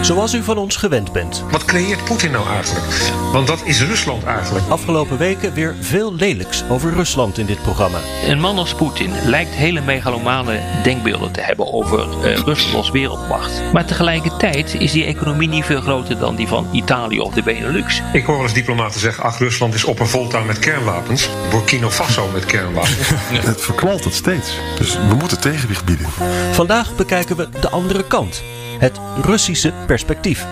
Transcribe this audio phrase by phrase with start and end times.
[0.00, 1.44] Zoals u van ons gewend bent.
[1.50, 2.86] Wat creëert Poetin nou eigenlijk?
[3.32, 4.68] Want dat is Rusland eigenlijk.
[4.68, 7.98] Afgelopen weken weer veel lelijks over Rusland in dit programma.
[8.26, 13.62] Een man als Poetin lijkt hele megalomane denkbeelden te hebben over uh, Rusland als wereldmacht.
[13.72, 18.02] Maar tegelijkertijd is die economie niet veel groter dan die van Italië of de Benelux.
[18.12, 21.28] Ik hoor wel eens diplomaten zeggen: ach, Rusland is op een volta met kernwapens.
[21.50, 22.96] Burkina Faso met kernwapens.
[23.48, 24.58] Het verknalt het steeds.
[24.78, 26.06] Dus we moeten tegenwicht bieden.
[26.52, 28.42] Vandaag bekijken we de andere kant.
[28.78, 30.46] Het Russische perspectief.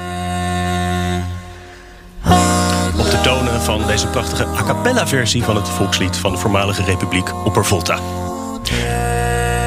[2.99, 6.83] Op de tonen van deze prachtige a cappella versie van het volkslied van de voormalige
[6.83, 7.99] republiek Oppervolta.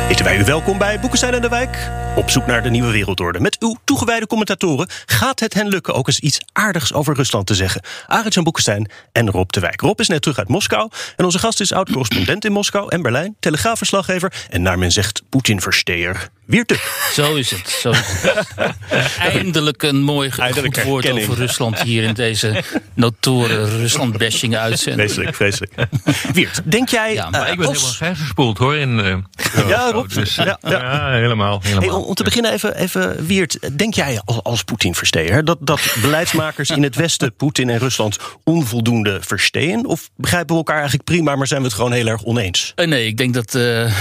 [0.07, 1.91] Heten wij u welkom bij Boekenstein en de Wijk.
[2.15, 3.39] Op zoek naar de nieuwe wereldorde.
[3.39, 7.55] Met uw toegewijde commentatoren gaat het hen lukken ook eens iets aardigs over Rusland te
[7.55, 7.81] zeggen.
[8.07, 9.81] Arend Boekenstein en Rob de Wijk.
[9.81, 10.89] Rob is net terug uit Moskou.
[11.15, 13.35] En onze gast is oud-correspondent in Moskou en Berlijn.
[13.39, 16.29] Telegraafverslaggever en naar men zegt Poetin-versteer.
[16.49, 16.75] Wierte.
[17.13, 17.69] Zo is het.
[17.69, 18.47] Zo is het.
[19.33, 25.11] Eindelijk een mooi goed woord over Rusland hier in deze notoren Rusland-bashing uitzending.
[25.11, 25.73] Vreselijk, vreselijk.
[26.33, 27.13] Wiert, denk jij...
[27.13, 27.99] Ja, maar uh, ik ben als...
[27.99, 28.75] helemaal gespoeld hoor.
[28.75, 30.13] In, uh, ja, Rob.
[30.13, 30.69] Dus, ja, ja.
[30.69, 31.59] ja, helemaal.
[31.61, 31.81] helemaal.
[31.81, 33.77] Hey, om, om, te beginnen even, even Wiert.
[33.77, 39.17] Denk jij als, als Poetin-versteer dat, dat beleidsmakers in het Westen Poetin en Rusland onvoldoende
[39.21, 39.85] verstehen?
[39.85, 42.73] Of begrijpen we elkaar eigenlijk prima, maar zijn we het gewoon heel erg oneens?
[42.75, 43.51] Uh, nee, ik denk dat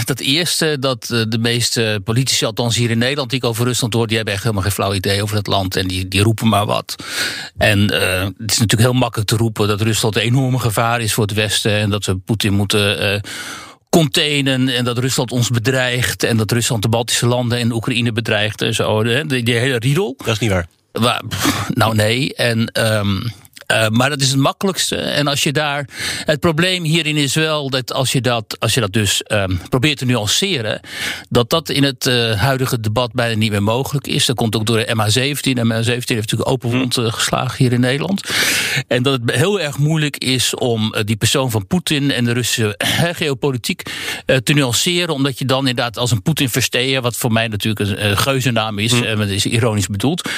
[0.04, 4.06] dat eerste, dat de meeste politici althans hier in Nederland, die ik over Rusland hoor,
[4.06, 5.76] die hebben echt helemaal geen flauw idee over het land.
[5.76, 6.94] En die, die roepen maar wat.
[7.56, 11.12] En uh, het is natuurlijk heel makkelijk te roepen dat Rusland een enorme gevaar is
[11.12, 11.72] voor het Westen.
[11.72, 13.14] En dat we Poetin moeten.
[13.14, 13.20] Uh,
[13.90, 18.62] containen en dat Rusland ons bedreigt en dat Rusland de Baltische landen en Oekraïne bedreigt
[18.62, 19.02] en zo.
[19.02, 20.14] Die, die hele riedel.
[20.16, 20.66] Dat is niet waar.
[20.92, 21.22] waar
[21.68, 23.32] nou nee, en um,
[23.72, 24.96] uh, maar dat is het makkelijkste.
[24.96, 25.88] En als je daar.
[26.24, 29.98] Het probleem hierin is wel dat als je dat, als je dat dus um, probeert
[29.98, 30.80] te nuanceren.
[31.28, 34.26] dat dat in het uh, huidige debat bijna niet meer mogelijk is.
[34.26, 35.58] Dat komt ook door de MH17.
[35.58, 38.30] En MH17 heeft natuurlijk open wond uh, geslagen hier in Nederland.
[38.86, 42.74] En dat het heel erg moeilijk is om die persoon van Poetin en de Russische
[43.12, 43.82] geopolitiek
[44.42, 45.14] te nuanceren.
[45.14, 49.00] Omdat je dan inderdaad als een Poetin versteer, wat voor mij natuurlijk een, geuzennaam is,
[49.00, 50.30] en dat is ironisch bedoeld,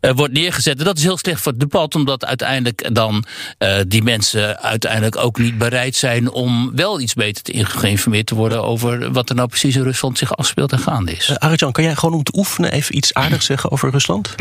[0.00, 0.78] wordt neergezet.
[0.78, 3.24] En dat is heel slecht voor het debat, omdat uiteindelijk dan
[3.58, 8.34] uh, die mensen uiteindelijk ook niet bereid zijn om wel iets beter te geïnformeerd te
[8.34, 11.28] worden over wat er nou precies in Rusland zich afspeelt en gaande is.
[11.28, 14.34] Uh, Arjan, kan jij gewoon om te oefenen even iets aardigs zeggen over Rusland?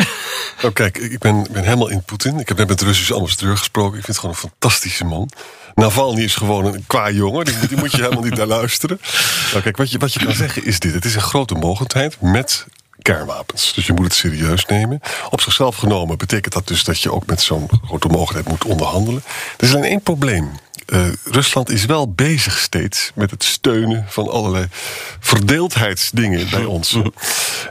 [0.62, 2.40] nou, kijk, ik ben, ben helemaal in Poetin.
[2.40, 3.97] Ik heb net met de Russische ambassadeur gesproken.
[3.97, 5.29] Ik vind het gewoon een fantastische man.
[5.75, 7.46] Navalny is gewoon een qua jongen.
[7.46, 9.00] Die, die moet je helemaal niet naar luisteren.
[9.52, 10.94] Nou, kijk, wat je, wat je kan zeggen is dit.
[10.94, 12.66] Het is een grote mogendheid met
[13.05, 13.73] kernwapens.
[13.73, 14.99] Dus je moet het serieus nemen.
[15.29, 19.23] Op zichzelf genomen betekent dat dus dat je ook met zo'n grote mogelijkheid moet onderhandelen.
[19.57, 20.51] Er is alleen één probleem.
[20.85, 24.66] Uh, Rusland is wel bezig steeds met het steunen van allerlei
[25.19, 26.97] verdeeldheidsdingen bij ons.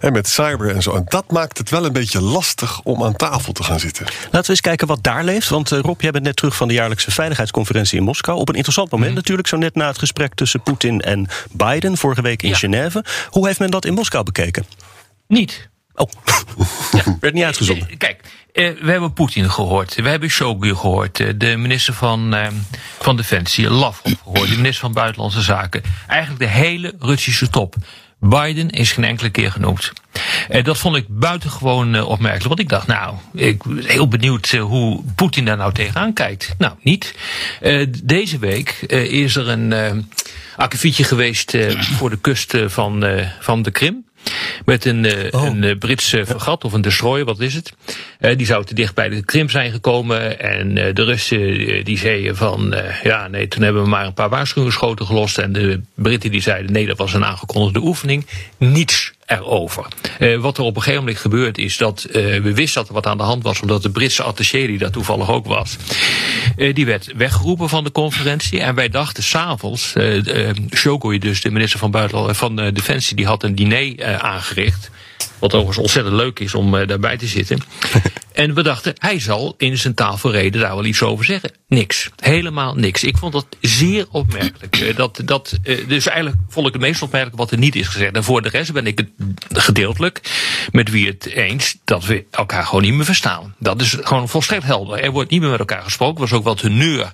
[0.01, 0.95] en met cyber en zo.
[0.95, 4.07] En dat maakt het wel een beetje lastig om aan tafel te gaan zitten.
[4.25, 5.49] Laten we eens kijken wat daar leeft.
[5.49, 8.39] Want uh, Rob, jij bent net terug van de jaarlijkse veiligheidsconferentie in Moskou.
[8.39, 9.17] Op een interessant moment mm.
[9.17, 12.57] natuurlijk, zo net na het gesprek tussen Poetin en Biden vorige week in ja.
[12.57, 13.05] Genève.
[13.31, 14.65] Hoe heeft men dat in Moskou bekeken?
[15.27, 15.69] Niet.
[15.95, 16.09] Oh,
[17.05, 17.97] ja, werd niet uitgezonden.
[17.99, 18.21] Kijk,
[18.55, 19.95] uh, we hebben Poetin gehoord.
[19.95, 21.19] We hebben Shogun gehoord.
[21.19, 22.47] Uh, de minister van, uh,
[22.99, 24.49] van Defensie, Lavrov gehoord.
[24.49, 25.83] De minister van Buitenlandse Zaken.
[26.07, 27.75] Eigenlijk de hele Russische top.
[28.19, 29.93] Biden is geen enkele keer genoemd.
[30.63, 32.49] Dat vond ik buitengewoon opmerkelijk.
[32.49, 36.55] Want ik dacht, nou, ik ben heel benieuwd hoe Poetin daar nou tegenaan kijkt.
[36.59, 37.15] Nou, niet.
[38.05, 38.71] deze week
[39.09, 40.07] is er een
[40.57, 43.05] akkefietje geweest voor de kust van,
[43.41, 44.05] van de Krim.
[44.65, 45.45] Met een, uh, oh.
[45.45, 47.73] een uh, Britse vergat of een destroyer, wat is het?
[48.37, 50.41] Die zou te dicht bij de Krim zijn gekomen.
[50.41, 55.07] En de Russen die zeiden van, ja nee, toen hebben we maar een paar waarschuwingsschoten
[55.07, 55.39] gelost.
[55.39, 58.27] En de Britten die zeiden, nee, dat was een aangekondigde oefening.
[58.59, 59.87] Niets erover.
[60.19, 62.95] Uh, wat er op een gegeven moment gebeurt is dat uh, we wisten dat er
[62.95, 65.77] wat aan de hand was, omdat de Britse attaché, die daar toevallig ook was,
[66.57, 68.61] uh, die werd weggeroepen van de conferentie.
[68.61, 73.55] En wij dachten s'avonds, uh, dus de minister van, Buitenland, van Defensie, die had een
[73.55, 74.91] diner aangericht.
[75.39, 77.59] Wat overigens ontzettend leuk is om daarbij te zitten.
[78.35, 81.51] En we dachten, hij zal in zijn tafelreden daar wel iets over zeggen.
[81.69, 82.11] Niks.
[82.17, 83.05] Helemaal niks.
[83.05, 84.77] Ik vond dat zeer opmerkelijk.
[84.77, 87.87] Eh, Dat, dat, eh, dus eigenlijk vond ik het meest opmerkelijk wat er niet is
[87.89, 88.15] gezegd.
[88.17, 89.09] En voor de rest ben ik het
[89.63, 90.21] gedeeltelijk
[90.73, 93.55] met wie het eens dat we elkaar gewoon niet meer verstaan.
[93.59, 95.01] Dat is gewoon volstrekt helder.
[95.01, 96.21] Er wordt niet meer met elkaar gesproken.
[96.21, 97.13] was ook wel teneur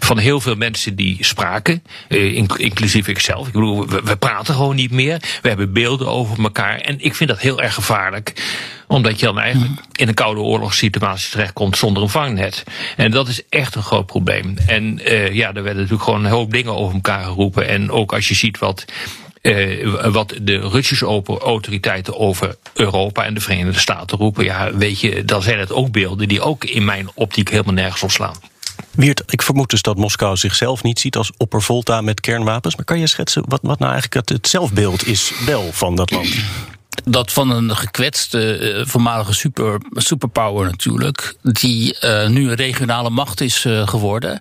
[0.00, 3.46] van heel veel mensen die spraken, eh, in- inclusief ikzelf.
[3.46, 5.22] Ik bedoel, we, we praten gewoon niet meer.
[5.42, 6.78] We hebben beelden over elkaar.
[6.80, 8.56] En ik vind dat heel erg gevaarlijk.
[8.86, 12.64] Omdat je dan eigenlijk in een koude oorlogssituatie terechtkomt zonder een vangnet.
[12.96, 14.56] En dat is echt een groot probleem.
[14.66, 17.68] En eh, ja, er werden natuurlijk gewoon een hoop dingen over elkaar geroepen.
[17.68, 18.84] En ook als je ziet wat.
[19.42, 21.06] eh, wat de Russische
[21.40, 25.90] autoriteiten over Europa en de Verenigde Staten roepen, ja, weet je, dan zijn het ook
[25.92, 28.36] beelden die ook in mijn optiek helemaal nergens op slaan.
[28.90, 32.76] Wiert, ik vermoed dus dat Moskou zichzelf niet ziet als oppervolta met kernwapens.
[32.76, 36.10] Maar kan je schetsen wat, wat nou eigenlijk het, het zelfbeeld is wel van dat
[36.10, 36.34] land?
[37.04, 43.40] Dat van een gekwetste eh, voormalige super, superpower natuurlijk, die eh, nu een regionale macht
[43.40, 44.38] is eh, geworden.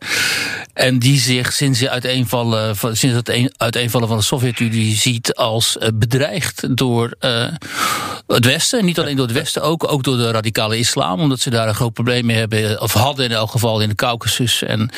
[0.80, 5.88] En die zich sinds, uiteenvallen, sinds het een- uiteenvallen van de Sovjet-Unie ziet als eh,
[5.94, 7.46] bedreigd door eh,
[8.28, 8.86] het Westen.
[8.86, 11.76] Niet alleen door het Westen, ook, ook door de radicale islam, omdat ze daar een
[11.76, 14.64] groot probleem mee hebben, of hadden in elk geval in de Caucasus.
[14.64, 14.90] En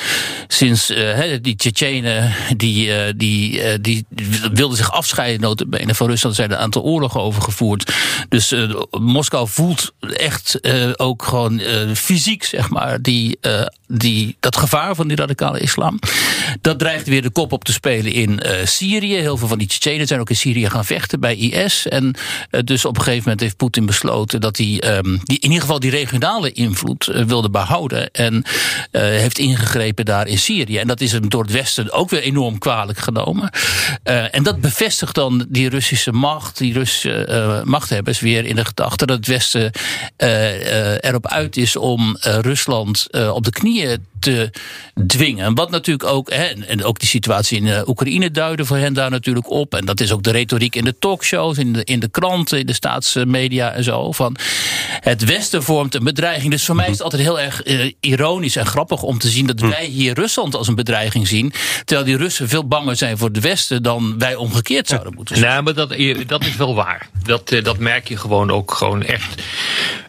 [0.48, 4.06] sinds eh, die Tsjetsjenen, die, die, die
[4.54, 7.94] wilden zich afscheiden notabene van Rusland, er zijn een aantal oorlogen over gevoerd.
[8.30, 8.56] Dus
[8.92, 10.60] Moskou voelt echt
[11.00, 11.62] ook gewoon
[11.96, 13.40] fysiek, zeg maar, die,
[13.88, 15.70] die, dat gevaar van die radicale islam.
[16.62, 19.16] Dat dreigt weer de kop op te spelen in eh, Syrië.
[19.16, 21.88] Heel veel van die Tsjetsjenen zijn ook in Syrië gaan vechten bij IS.
[21.88, 22.16] En
[22.50, 25.62] eh, dus op een gegeven moment heeft Poetin besloten dat hij ehm, die, in ieder
[25.62, 28.12] geval die regionale invloed eh, wilde behouden.
[28.12, 28.44] En
[28.92, 30.78] heeft ingegrepen daar in Syrië.
[30.78, 33.50] En dat is hem door het Westen ook weer enorm kwalijk genomen.
[34.04, 39.18] En dat bevestigt dan die Russische macht, die Russische machthebbers weer in de gedachte dat
[39.18, 39.72] het Westen
[41.02, 44.50] erop uit is om Rusland op de knieën te
[45.08, 45.56] dwingen.
[45.56, 49.10] Wat natuurlijk ook, hè, en- ook die situatie in eh, Oekraïne duiden voor hen daar
[49.10, 49.76] natuurlijk op.
[49.76, 52.66] En dat is ook de retoriek in de talkshows, in de, in de kranten, in
[52.66, 54.12] de staatsmedia en zo.
[54.12, 54.36] Van
[55.00, 56.52] het Westen vormt een bedreiging.
[56.52, 59.48] Dus voor mij is het altijd heel erg eh, ironisch en grappig om te zien
[59.48, 61.54] dat wij hier Rusland als een bedreiging zien.
[61.86, 65.52] Terwijl die Russen veel banger zijn voor het Westen dan wij omgekeerd zouden moeten zijn.
[65.52, 65.96] Nou, maar dat,
[66.28, 67.10] dat is wel waar.
[67.24, 69.42] Dat, eh, dat merk je gewoon ook gewoon echt.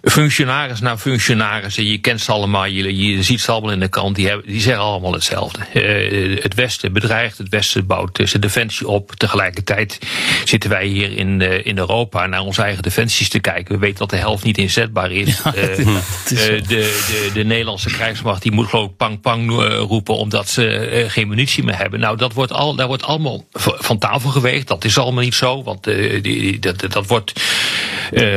[0.03, 1.77] Functionaris na functionaris.
[1.77, 4.02] En je kent ze allemaal, je, je ziet ze allemaal in de krant.
[4.13, 5.59] Die, hebben, die zeggen allemaal hetzelfde.
[5.73, 9.13] Eh, het Westen bedreigt, het Westen bouwt zijn defensie op.
[9.15, 9.99] Tegelijkertijd
[10.45, 13.75] zitten wij hier in, eh, in Europa naar onze eigen defensies te kijken.
[13.75, 15.43] We weten dat de helft niet inzetbaar is.
[15.43, 15.53] Eh,
[16.29, 21.05] de, de, de Nederlandse krijgsmacht die moet geloof ik pang pang eh, roepen omdat ze
[21.09, 22.01] geen munitie meer hebben.
[22.01, 24.69] Nou, dat wordt, al, dat wordt allemaal van tafel geweegd.
[24.69, 27.33] Dat is allemaal niet zo, want die, dat, dat wordt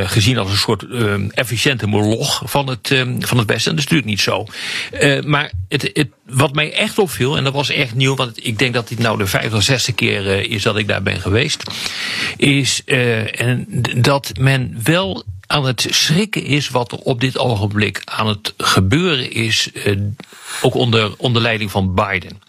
[0.04, 3.76] gezien als een soort eh, efficiënte moloch van het, eh, van het Westen.
[3.76, 4.46] Dat is natuurlijk niet zo.
[5.24, 8.74] Maar het, het, wat mij echt opviel, en dat was echt nieuw, want ik denk
[8.74, 11.62] dat dit nou de vijfde of zesde keer eh, is dat ik daar ben geweest,
[12.36, 13.66] is eh, en
[13.96, 19.32] dat men wel aan het schrikken is wat er op dit ogenblik aan het gebeuren
[19.32, 19.96] is, eh,
[20.62, 22.40] ook onder, onder leiding van Biden.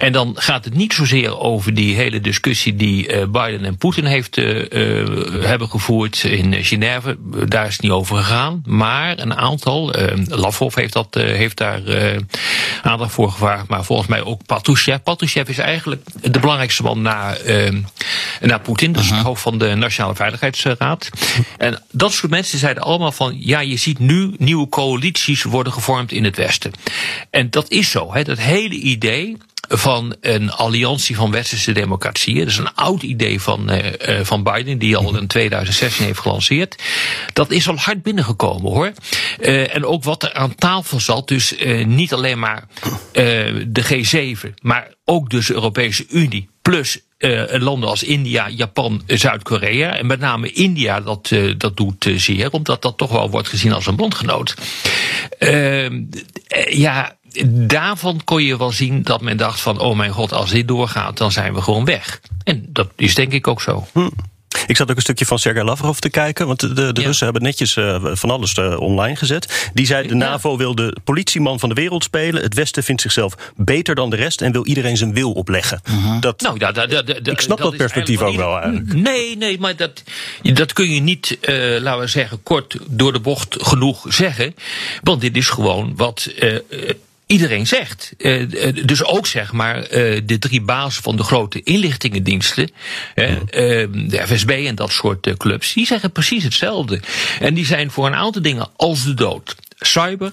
[0.00, 4.04] En dan gaat het niet zozeer over die hele discussie die eh, Biden en Poetin
[4.04, 7.16] heeft, eh, eh, hebben gevoerd in Genève.
[7.48, 8.62] Daar is het niet over gegaan.
[8.66, 9.92] Maar een aantal,
[10.28, 12.18] Lavrov heeft, dat, eh, heeft daar eh,
[12.82, 14.98] aandacht voor gevraagd, maar volgens mij ook Patrushev.
[15.02, 17.36] Patrushev is eigenlijk de belangrijkste man na,
[18.40, 21.08] na Poetin, dus het hoofd van de Nationale Veiligheidsraad.
[21.58, 26.12] En dat soort mensen zeiden allemaal van, ja, je ziet nu nieuwe coalities worden gevormd
[26.12, 26.72] in het Westen.
[27.30, 29.36] En dat is zo, hè, dat hele idee
[29.72, 32.38] van een alliantie van westerse democratieën.
[32.38, 36.18] Dat is een oud idee van, eh, eh, van Biden, die al in 2016 heeft
[36.18, 36.82] gelanceerd.
[37.32, 38.92] Dat is al hard binnengekomen hoor.
[39.40, 42.64] Eh, en ook wat er aan tafel zat, dus eh, niet alleen maar
[43.12, 43.24] eh,
[43.66, 49.96] de G7, maar ook dus de Europese Unie, plus eh, landen als India, Japan, Zuid-Korea.
[49.96, 53.72] En met name India, dat, eh, dat doet zeer, omdat dat toch wel wordt gezien
[53.72, 54.54] als een bondgenoot.
[55.38, 56.02] Ehm,
[56.46, 60.50] eh, ja, daarvan kon je wel zien dat men dacht van, oh mijn god, als
[60.50, 62.20] dit doorgaat, dan zijn we gewoon weg.
[62.44, 63.86] En dat is denk ik ook zo.
[64.66, 66.46] Ik zat ook een stukje van Sergei Lavrov te kijken.
[66.46, 67.06] Want de, de Ja.
[67.06, 69.70] Russen hebben netjes eh, van alles eh, online gezet.
[69.74, 72.42] Die zei: de NAVO wil de politieman van de wereld spelen.
[72.42, 75.80] Het Westen vindt zichzelf beter dan de rest en wil iedereen zijn wil opleggen.
[76.20, 78.94] dat, Nou, ja, da- da- da- da- Ik snap dat is perspectief ook wel, eigenlijk.
[78.94, 80.02] Nee, nee, maar dat,
[80.42, 84.54] dat kun je niet, eh, laten we zeggen, kort door de bocht genoeg zeggen.
[85.02, 86.28] Want dit is gewoon wat.
[87.30, 88.12] Iedereen zegt.
[88.18, 92.70] Eh, eh, dus ook zeg maar eh, de drie bazen van de grote inlichtingendiensten,
[93.14, 97.00] hè, eh, de FSB en dat soort clubs, die zeggen precies hetzelfde.
[97.40, 99.56] En die zijn voor een aantal dingen als de dood.
[99.82, 100.32] Cyber,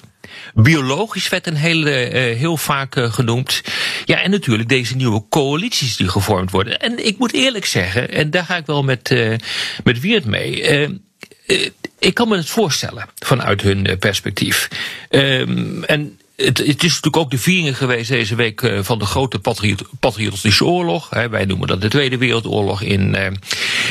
[0.54, 1.90] biologisch werd een hele,
[2.38, 3.62] heel vaak genoemd.
[4.06, 6.80] Ja, en natuurlijk deze nieuwe coalities die gevormd worden.
[6.80, 9.16] En ik moet eerlijk zeggen, en daar ga ik wel met,
[9.84, 10.62] met Wiert mee.
[10.64, 10.84] eh,
[11.48, 14.68] eh, ik kan me het voorstellen vanuit hun perspectief.
[15.10, 19.40] Ehm, en het, is natuurlijk ook de viering geweest deze week eh, van de grote
[19.40, 21.10] patriot, patriotische oorlog.
[21.30, 23.32] Wij noemen dat de Tweede Wereldoorlog in, eh,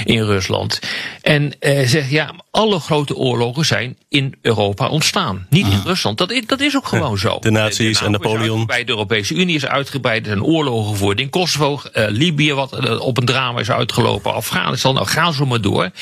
[0.05, 0.79] in Rusland.
[1.23, 5.47] En eh, zeg ja, alle grote oorlogen zijn in Europa ontstaan.
[5.51, 6.19] Niet in Rusland.
[6.19, 7.37] Dat is, dat is ook gewoon zo.
[7.41, 8.41] De nazi's en Napoleon.
[8.51, 10.21] uitgebreid, De Europese Unie is uitgebreid.
[10.21, 11.81] Er zijn oorlogen gevoerd in Kosovo.
[11.93, 14.35] eh, Libië, wat eh, op een drama is uitgelopen.
[14.35, 14.95] Afghanistan.
[14.95, 15.83] Nou, ga zo maar door.
[15.85, 15.93] Het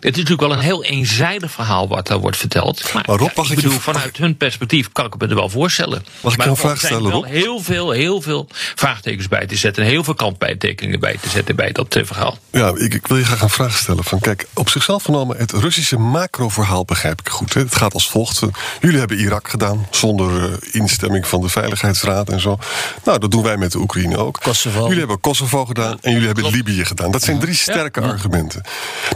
[0.00, 2.92] is natuurlijk wel een heel eenzijdig verhaal wat daar wordt verteld.
[2.94, 5.26] Maar, Maar Rob, ja, mag ik ik je- bedoel, vanuit hun perspectief kan ik me
[5.28, 6.04] er wel voorstellen.
[6.20, 7.30] Mag ik maar een er vraag zijn stellen, wel Rob?
[7.32, 9.82] heel veel, heel veel vraagtekens bij te zetten.
[9.84, 12.38] En heel veel kantbijtekeningen bij te zetten bij dat eh, verhaal.
[12.52, 14.04] Ja, ik, ik wil je graag een vraag stellen.
[14.04, 17.54] Van, kijk, op zichzelf genomen, het Russische macroverhaal begrijp ik goed.
[17.54, 17.60] Hè?
[17.60, 18.40] Het gaat als volgt.
[18.80, 22.58] Jullie hebben Irak gedaan, zonder eh, instemming van de Veiligheidsraad en zo.
[23.04, 24.40] Nou, dat doen wij met de Oekraïne ook.
[24.42, 24.82] Kosovo.
[24.82, 27.10] Jullie hebben Kosovo gedaan en jullie hebben Libië gedaan.
[27.10, 28.62] Dat zijn drie sterke argumenten.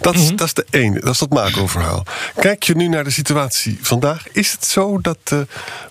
[0.01, 2.05] Dat is, dat is de ene, dat is dat macroverhaal.
[2.37, 4.25] Kijk je nu naar de situatie vandaag.
[4.33, 5.39] Is het zo dat eh,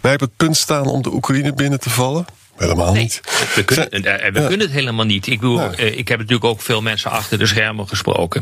[0.01, 2.25] wij op het punt staan om de Oekraïne binnen te vallen?
[2.58, 3.22] Helemaal niet.
[3.56, 4.48] We kunnen, Zijn- eh, we Ja.
[4.48, 5.28] kunnen het helemaal niet.
[5.28, 5.72] Ik, bedoel, Ja.
[5.72, 8.42] eh, ik heb natuurlijk ook veel mensen achter de schermen gesproken.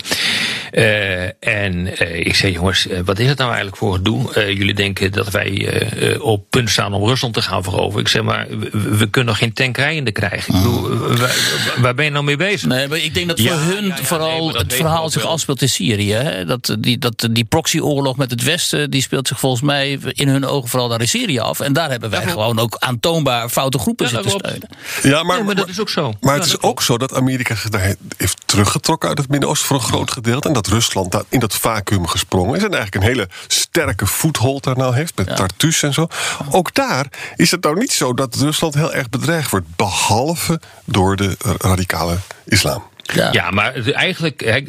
[0.71, 4.33] Eh, en eh, ik zei, jongens, eh, wat is het nou eigenlijk voor het doel?
[4.33, 7.99] Eh, jullie denken dat wij eh, eh, op punt staan om Rusland te gaan veroveren.
[8.01, 10.55] Ik zeg maar, we, we kunnen nog geen tank rijende krijgen.
[10.55, 11.35] Ik bedoel, eh, waar,
[11.77, 12.67] waar ben je nou mee bezig?
[12.67, 15.25] Nee, maar ik denk dat voor Ja, hun ja, ja, vooral nee, het verhaal zich
[15.25, 16.13] afspeelt in Syrië.
[16.13, 16.45] Hè?
[16.45, 20.45] Dat, die, dat, die proxyoorlog met het Westen, die speelt zich volgens mij in hun
[20.45, 21.59] ogen vooral daar in Syrië af.
[21.59, 24.45] En daar hebben wij gewoon ook aantoonbaar foute groepen zitten daarop.
[24.45, 25.17] steunen.
[25.17, 26.13] Ja, maar, Nee, maar dat is ook zo.
[26.21, 29.67] Maar Ja, het is ook zo dat Amerika zich daar heeft teruggetrokken uit het Midden-Oosten
[29.67, 30.47] voor een groot gedeelte.
[30.47, 32.63] En dat Rusland daar in dat vacuüm gesprongen is.
[32.63, 35.15] En eigenlijk een hele sterke voethold daar nou heeft.
[35.15, 36.07] Met Tartus en zo.
[36.49, 39.65] Ook daar is het nou niet zo dat Rusland heel erg bedreigd wordt.
[39.75, 42.83] Behalve door de radicale islam.
[43.03, 43.29] Ja.
[43.31, 44.65] Ja, maar eigenlijk, eh,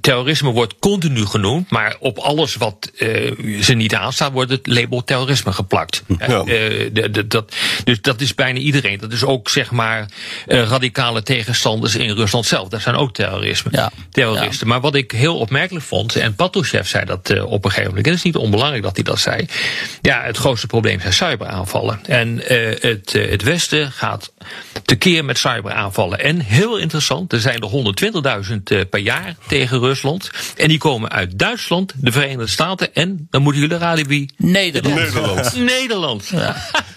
[0.00, 5.04] terrorisme wordt continu genoemd, maar op alles wat eh, ze niet aanstaat, wordt het label
[5.04, 6.02] terrorisme geplakt.
[6.18, 6.44] Ja.
[6.44, 8.98] Eh, dat, dus dat is bijna iedereen.
[8.98, 10.06] Dat is ook zeg maar
[10.46, 12.68] radicale tegenstanders in Rusland zelf.
[12.68, 13.70] Dat zijn ook terrorisme.
[13.74, 13.90] Ja.
[14.10, 14.66] terroristen.
[14.66, 18.12] Maar wat ik heel opmerkelijk vond, en Patrushev zei dat op een gegeven moment, en
[18.12, 19.46] het is niet onbelangrijk dat hij dat zei.
[20.02, 22.00] Ja, het grootste probleem zijn cyberaanvallen.
[22.06, 22.40] En
[22.80, 24.32] het, het Westen gaat
[24.84, 26.20] tekeer met cyberaanvallen.
[26.20, 30.30] En heel interessant, er zijn er 120.000 eh, per jaar tegen Rusland.
[30.56, 34.32] En die komen uit Duitsland, de Verenigde Staten en, dan moeten jullie raden wie?
[34.36, 34.94] Nederland.
[34.96, 35.56] Nederland.
[35.76, 36.30] Nederland.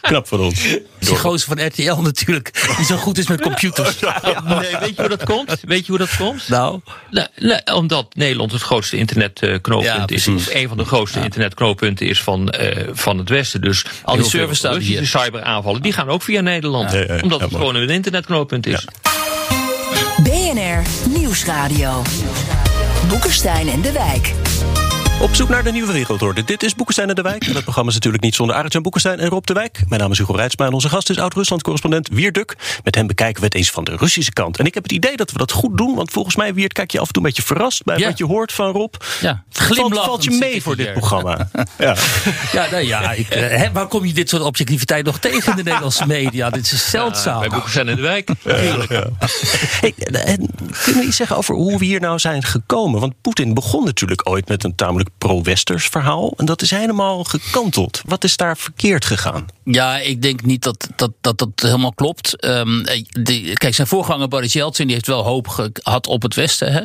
[0.02, 0.62] Knap voor ons.
[1.00, 4.00] Die gozer van RTL natuurlijk, die zo goed is met computers.
[4.00, 5.58] Nee, weet je hoe dat komt?
[5.62, 6.48] Weet je hoe dat komt?
[6.50, 6.80] Nou,
[7.12, 10.28] Nou, nou, omdat Nederland het grootste internetknooppunt Ja, is.
[10.28, 13.62] Of een van de grootste internetknooppunten is van, eh, van het Westen.
[13.62, 15.06] Dus Al die servers hier.
[15.08, 16.94] cyberaanvallen, die gaan ook via Nederland.
[17.22, 18.86] Omdat Ja, het gewoon een internetknooppunt is.
[20.36, 22.02] BNR Nieuwsradio.
[23.08, 24.34] Boekenstein en de Wijk.
[25.22, 26.44] Op zoek naar de nieuwe wereldorde.
[26.44, 27.44] Dit is Boekenstein en de Wijk.
[27.48, 29.84] En het programma is natuurlijk niet zonder Arend-Jan Boekenstein en Rob de Wijk.
[29.88, 32.56] Mijn naam is Hugo Reitsma en onze gast is oud-Rusland-correspondent Wiert Duk.
[32.84, 34.60] Met hem bekijken we het eens van de Russische kant.
[34.60, 36.92] En ik heb het idee dat we dat goed doen, want volgens mij, Wiert, kijk
[36.92, 38.08] je af en toe een beetje verrast bij Ja.
[38.08, 38.94] wat je hoort van Rob.
[39.22, 41.50] Ja, valt, glimlachend valt je mee voor dit programma?
[41.78, 41.96] ja.
[42.52, 45.58] ja, nou ja ik, eh, hè, waar kom je dit soort objectiviteit nog tegen in
[45.58, 46.50] de Nederlandse media?
[46.50, 47.40] Dit is zeldzaam.
[47.40, 48.30] Bij Boeken zijn in de wijk.
[48.44, 50.50] Hey, en
[50.84, 53.00] kunnen we iets zeggen over hoe we hier nou zijn gekomen?
[53.00, 56.34] Want Poetin begon natuurlijk ooit met een tamelijk pro-westers verhaal.
[56.38, 58.02] En dat is helemaal gekanteld.
[58.06, 59.46] Wat is daar verkeerd gegaan?
[59.64, 62.40] Ja, ik denk niet dat dat, dat, dat helemaal klopt.
[62.42, 66.72] Ehm, die- kijk, zijn voorganger Boris Yeltsin die heeft wel hoop gehad op het Westen.
[66.74, 66.82] Hè?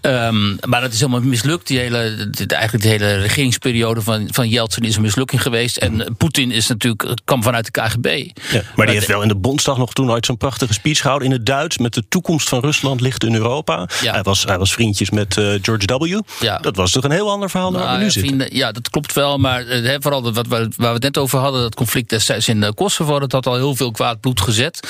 [0.00, 1.66] Ehm, maar dat is helemaal mislukt.
[1.66, 5.76] Die hele, de- eigenlijk de hele regeringsperiode van, van Yeltsin is een mislukking geweest.
[5.76, 8.30] En Poetin is natuurlijk, kwam vanuit de KGB.
[8.52, 11.28] Ja, maar die heeft wel in de Bondsdag nog toen ooit zo'n prachtige speech gehouden
[11.28, 11.78] in het Duits.
[11.78, 13.88] Met de toekomst van Rusland ligt in Europa.
[14.02, 14.12] Ja.
[14.12, 16.20] Hij, was, hij was vriendjes met eh, George W.
[16.40, 16.58] Ja.
[16.58, 18.30] Dat was toch een heel ander verhaal dan waar we Nou, nu zitten.
[18.30, 19.38] vrienden, ja, dat klopt wel.
[19.38, 22.48] Maar eh, vooral dat, wat, waar waar we het net over hadden, dat conflict destijds
[22.48, 24.80] in eh, Kosovo, dat had al heel veel kwaad bloed gezet.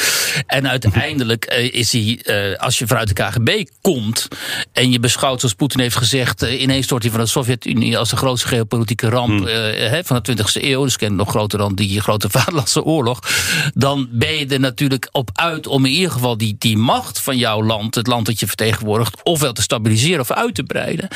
[0.47, 4.29] En uiteindelijk eh, is hij, als je vanuit de KGB komt
[4.73, 8.49] en je beschouwt, zoals Poetin heeft gezegd, eh, ineenstorting van de Sovjet-Unie als de grootste
[8.49, 13.21] geopolitieke ramp hè, van de 20e eeuw, dus nog groter dan die grote Vaderlandse oorlog,
[13.75, 17.37] dan ben je er natuurlijk op uit om in ieder geval die, die macht van
[17.37, 21.09] jouw land, het land dat je vertegenwoordigt, ofwel te stabiliseren of uit te breiden.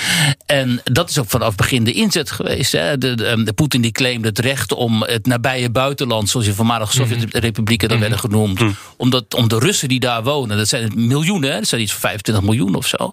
[0.47, 2.73] En dat is is ook vanaf begin de inzet geweest.
[2.73, 2.99] Hè.
[2.99, 7.01] De, de, de Poetin die claimde het recht om het nabije buitenland, zoals in voormalige
[7.01, 7.09] Mhm.
[7.11, 8.61] Sovjet-republieken dat werden genoemd,
[8.97, 11.93] om, dat, om de Russen die daar wonen, dat zijn miljoenen, hè, dat zijn iets
[11.93, 13.11] van 25 miljoen of zo,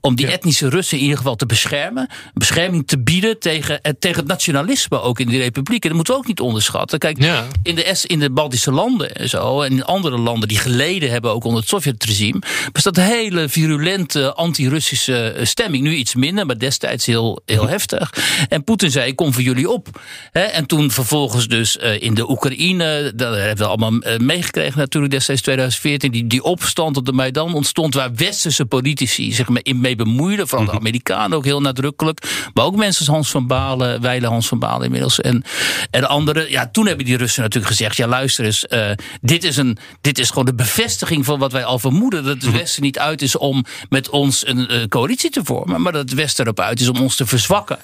[0.00, 4.18] om die etnische Russen in ieder geval te beschermen, bescherming te bieden tegen, het- tegen
[4.18, 5.88] het nationalisme ook in die republieken.
[5.88, 6.98] Dat moeten we ook niet onderschatten.
[6.98, 7.46] Kijk, Ja.
[7.62, 11.10] in, de, S- in de Baltische landen en zo, en in andere landen die geleden
[11.10, 12.42] hebben ook onder het Sovjet-regime,
[12.72, 15.82] bestaat een hele virulente anti-Russische eh, stemming.
[15.82, 18.12] Nu iets minder, maar destijds heel, heel heftig.
[18.48, 20.00] En Poetin zei: Ik kom voor jullie op.
[20.32, 25.12] En toen vervolgens dus eh, in de Oekraïne, dat hebben we allemaal eh, meegekregen natuurlijk
[25.12, 29.96] destijds 2014, die, die opstand op de Maidan ontstond waar westerse politici zich mee, mee
[29.96, 30.48] bemoeiden.
[30.48, 32.48] Vooral de Amerikanen ook heel nadrukkelijk.
[32.54, 35.20] Maar ook mensen als Hans van Balen, Weile Hans van Balen inmiddels.
[35.20, 35.44] En,
[35.90, 36.50] en anderen.
[36.50, 40.18] Ja, toen hebben die Russen natuurlijk gezegd: ja, luister eens, eh, dit, is een, dit
[40.18, 42.24] is gewoon de bevestiging van wat wij al vermoeden.
[42.24, 45.82] Dat het Westen niet uit is om met ons een coalitie te vormen.
[45.82, 47.78] Maar dat het Westen erop uit is om ons te verzwakken.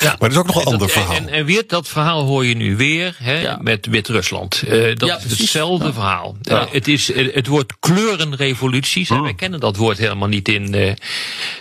[0.00, 0.16] Ja.
[0.18, 1.14] Maar er is ook nog een En ander dat- verhaal.
[1.16, 3.58] En, en weer dat verhaal hoor je nu weer hè, Ja.
[3.62, 4.62] met Wit-Rusland.
[4.62, 5.92] Eh, dat Ja, is hetzelfde Ja.
[5.92, 6.36] verhaal.
[6.42, 6.60] Ja.
[6.60, 9.10] Eh, het, is, eh, het woord kleurenrevoluties.
[9.10, 10.90] en Wij kennen dat woord helemaal niet in, eh,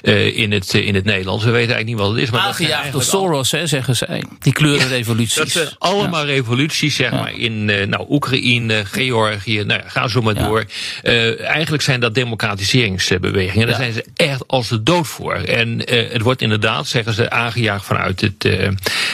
[0.02, 1.44] eh, in, het, in het Nederlands.
[1.44, 2.30] We weten eigenlijk niet wat het is.
[2.30, 4.24] Maar dat Aangejaagd door Soros, hè, zeggen zij.
[4.40, 5.36] Die kleurenrevoluties.
[5.36, 10.22] Dat zijn allemaal revoluties, zeg maar, in eh, nou, Oekraïne, Georgië, nou, ja, ga zo
[10.22, 10.48] maar Ja.
[10.48, 10.66] door.
[11.04, 13.68] Eh, eigenlijk zijn dat democratiseringsbewegingen.
[13.68, 13.82] Daar Ja.
[13.82, 15.34] zijn ze echt als de dood voor.
[15.34, 18.72] En eh, het wordt inderdaad, zeggen ze, aangejaagd vanuit het, eh,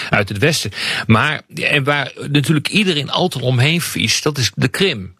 [0.09, 0.71] uit het Westen.
[1.07, 5.15] Maar en waar natuurlijk iedereen altijd omheen vies, dat is de Krim.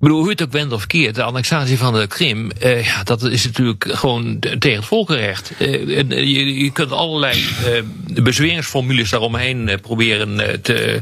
[0.00, 3.02] Ik bedoel, hoe het ook wendt of keert, de annexatie van de Krim, eh, ja,
[3.02, 5.52] dat is natuurlijk gewoon tegen het volkenrecht.
[5.58, 7.82] Eh, en, eh, je, je kunt allerlei eh
[8.22, 11.00] bezweringsformules daaromheen eh, proberen eh, te.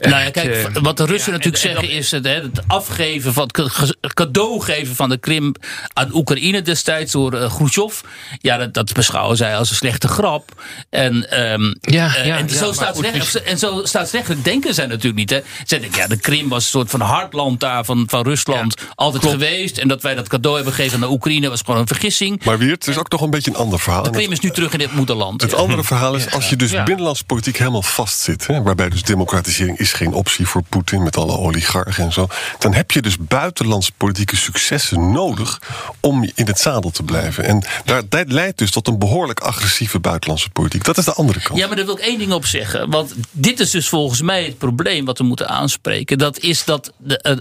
[0.00, 2.60] Nou ja, kijk, wat de Russen ja, natuurlijk en- en zeggen is het, hè, het
[2.66, 5.54] afgeven van het ca- cadeau geven van de Krim
[5.92, 8.00] aan Oekraïne destijds door uh, Khrushchev.
[8.40, 10.62] Ja, dat, dat beschouwen zij als een slechte grap.
[10.90, 14.86] En, ehm, Ja, ja, en, ja, zo maar staatsrecht- goed, en zo staatsrechtelijk denken zij
[14.86, 15.30] natuurlijk niet.
[15.30, 15.40] Hè.
[15.64, 19.26] Zij denken, ja, de Krim was een soort van hartland daar van, van Rusland altijd
[19.26, 19.78] geweest.
[19.78, 22.44] En dat wij dat cadeau hebben gegeven aan de Oekraïne was gewoon een vergissing.
[22.44, 24.02] Maar Wiert, er is ook nog een beetje een ander verhaal.
[24.02, 25.40] De Krim is nu terug in het moederland.
[25.40, 25.56] Het Ja.
[25.56, 26.82] andere verhaal is, als je dus Ja.
[26.84, 28.46] binnenlandse politiek helemaal vastzit...
[28.46, 31.02] Hè, waarbij dus democratisering is geen optie voor Poetin...
[31.02, 32.26] met alle oligarchen en zo...
[32.58, 35.60] dan heb je dus buitenlandse politieke successen nodig...
[36.00, 37.44] om in het zadel te blijven.
[37.44, 40.84] En daar, dat leidt dus tot een behoorlijk agressieve buitenlandse politiek.
[40.84, 41.58] Dat is de andere kant.
[41.58, 42.90] Ja, maar daar wil ik één ding op zeggen.
[42.90, 46.18] Want dit is dus volgens mij het probleem wat we moeten aanspreken.
[46.18, 47.36] Dat is dat de, eh,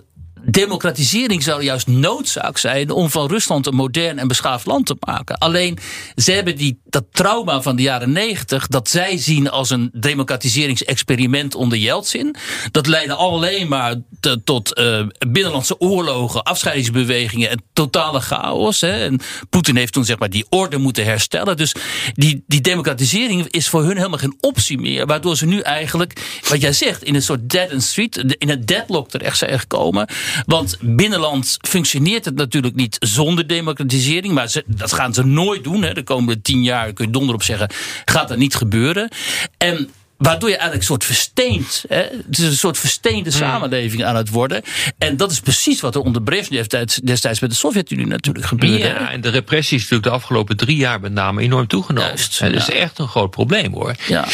[0.46, 5.38] democratisering zou juist noodzaak zijn om van Rusland een modern en beschaafd land te maken.
[5.38, 5.78] Alleen
[6.16, 11.56] ze hebben die, dat trauma van de jaren negentig, dat zij zien als een democratiseringsexperiment
[11.56, 12.36] onder Yeltsin.
[12.72, 13.96] Dat leidde alleen maar
[14.44, 18.82] tot eh, binnenlandse oorlogen, afscheidingsbewegingen en totale chaos.
[18.82, 19.06] Hè.
[19.06, 21.58] En Poetin heeft toen zeg maar die orde moeten herstellen.
[21.58, 21.76] Dus
[22.14, 25.06] die, die democratisering is voor hun helemaal geen optie meer.
[25.06, 28.66] Waardoor ze nu eigenlijk, wat jij zegt, in een soort dead end street, in een
[28.66, 30.08] deadlock terecht zijn gekomen.
[30.46, 34.34] Want binnenland functioneert het natuurlijk niet zonder democratisering.
[34.34, 35.84] Maar ze, dat gaan ze nooit doen.
[35.84, 35.94] Hè.
[35.94, 37.70] De komende tien jaar, kun je donder op zeggen,
[38.06, 39.10] gaat dat niet gebeuren.
[39.58, 39.90] En
[40.24, 41.86] Waardoor je eigenlijk een soort versteend.
[41.88, 42.02] Hè?
[42.02, 44.62] Het is een soort versteende samenleving aan het worden.
[44.98, 46.66] En dat is precies wat er onder Brezhnev
[47.04, 48.78] destijds, met de Sovjet-Unie natuurlijk gebeurde.
[48.78, 52.10] Ja, en de repressie is natuurlijk de afgelopen drie jaar met name enorm toegenomen.
[52.10, 52.74] Juist, en dat is ja.
[52.74, 53.96] echt een groot probleem hoor.
[54.08, 54.26] Ja.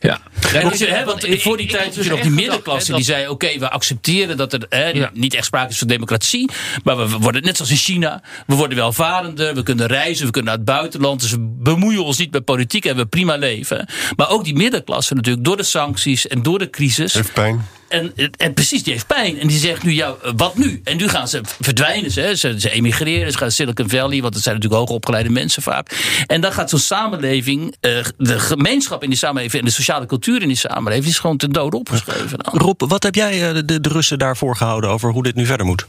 [0.00, 0.20] Ja.
[0.54, 3.28] En hè, want voor die tijd je nog die middenklasse die zei.
[3.28, 5.10] oké, we accepteren dat er hè, Ja.
[5.14, 6.50] niet echt sprake is van democratie.
[6.84, 8.22] Maar we we worden net zoals in China.
[8.46, 11.20] We worden welvarender, we kunnen reizen, we kunnen naar het buitenland.
[11.20, 13.88] Dus we bemoeien ons niet met politiek en we prima leven.
[14.16, 17.12] Maar ook die middenklasse natuurlijk, door de sancties en door de crisis.
[17.12, 17.66] Heeft pijn.
[17.88, 19.40] En, en precies, die heeft pijn.
[19.40, 20.80] En die zegt nu, ja, wat nu?
[20.84, 22.10] En nu gaan ze verdwijnen.
[22.10, 22.34] Ze, hè.
[22.34, 26.22] ze, ze emigreren, ze gaan naar Silicon Valley, want het zijn natuurlijk hoogopgeleide mensen vaak.
[26.26, 30.42] En dan gaat zo'n samenleving, eh, de gemeenschap in die samenleving en de sociale cultuur
[30.42, 32.38] in die samenleving, is gewoon ten dode opgeschreven.
[32.38, 32.60] dan.
[32.60, 35.66] Rob, wat heb jij eh, de, de Russen daarvoor gehouden over hoe dit nu verder
[35.66, 35.86] moet?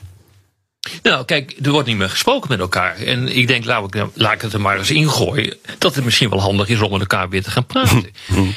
[1.04, 2.96] Nou, kijk, er wordt niet meer gesproken met elkaar.
[2.96, 5.58] En ik denk, laat ik, laat ik het er maar eens ingooien.
[5.78, 8.06] Dat het misschien wel handig is om met elkaar weer te gaan praten.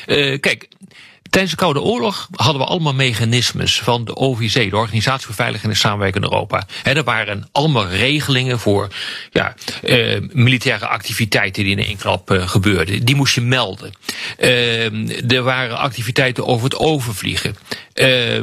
[0.07, 0.69] Eh, kijk.
[1.33, 5.73] Tijdens de Koude Oorlog hadden we allemaal mechanismes van de OVC, de Organisatie voor Veiligheid
[5.73, 6.67] en Samenwerking in Europa.
[6.83, 8.89] He, er waren allemaal regelingen voor
[9.31, 13.05] ja, eh, militaire activiteiten die in één klap eh, gebeurden.
[13.05, 13.93] Die moest je melden.
[14.39, 17.57] Eh, er waren activiteiten over het overvliegen,
[17.93, 18.43] eh,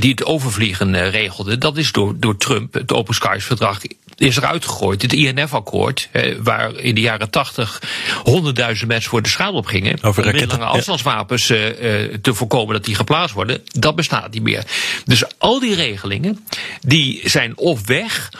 [0.00, 1.60] die het overvliegen regelden.
[1.60, 3.80] Dat is door, door Trump, het Open Skies verdrag,
[4.20, 5.02] is eruit gegooid.
[5.02, 6.08] Het INF-akkoord,
[6.42, 7.82] waar in de jaren tachtig
[8.22, 10.02] honderdduizend mensen voor de schade op gingen.
[10.02, 10.64] Over om ja.
[10.64, 13.62] afstandswapens eh, eh, te voorkomen dat die geplaatst worden.
[13.64, 14.64] Dat bestaat niet meer.
[15.04, 16.46] Dus al die regelingen,
[16.80, 18.32] die zijn of weg,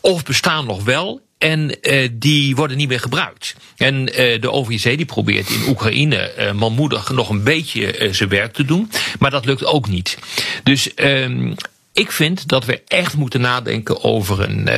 [0.00, 3.54] of bestaan nog wel En uh, die worden niet meer gebruikt.
[3.76, 8.52] En uh, de OVC die probeert in Oekraïne uh, manmoedig nog een beetje zijn werk
[8.52, 8.90] te doen.
[9.18, 10.18] Maar dat lukt ook niet.
[10.62, 11.54] Dus um,
[11.98, 14.68] ik vind dat we echt moeten nadenken over een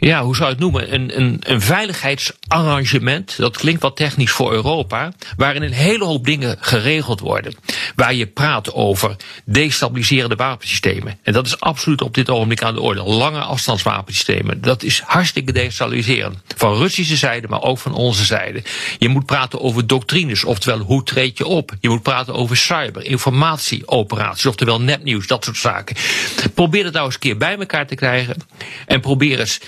[0.00, 0.94] ja, hoe zou je het noemen?
[0.94, 3.36] Een, een, een veiligheidsarrangement.
[3.36, 5.12] Dat klinkt wat technisch voor Europa.
[5.36, 7.54] Waarin een hele hoop dingen geregeld worden.
[7.96, 11.18] Waar je praat over destabiliserende wapensystemen.
[11.22, 13.02] En dat is absoluut op dit ogenblik aan de orde.
[13.02, 14.60] Lange afstandswapensystemen.
[14.60, 16.38] Dat is hartstikke destabiliserend.
[16.56, 18.62] Van Russische zijde, maar ook van onze zijde.
[18.98, 20.44] Je moet praten over doctrines.
[20.44, 21.72] Oftewel, hoe treed je op?
[21.80, 24.46] Je moet praten over cyber, informatieoperaties.
[24.46, 25.96] Oftewel, nepnieuws, dat soort zaken.
[26.54, 28.36] Probeer het nou eens een keer bij elkaar te krijgen.
[28.86, 29.60] En probeer eens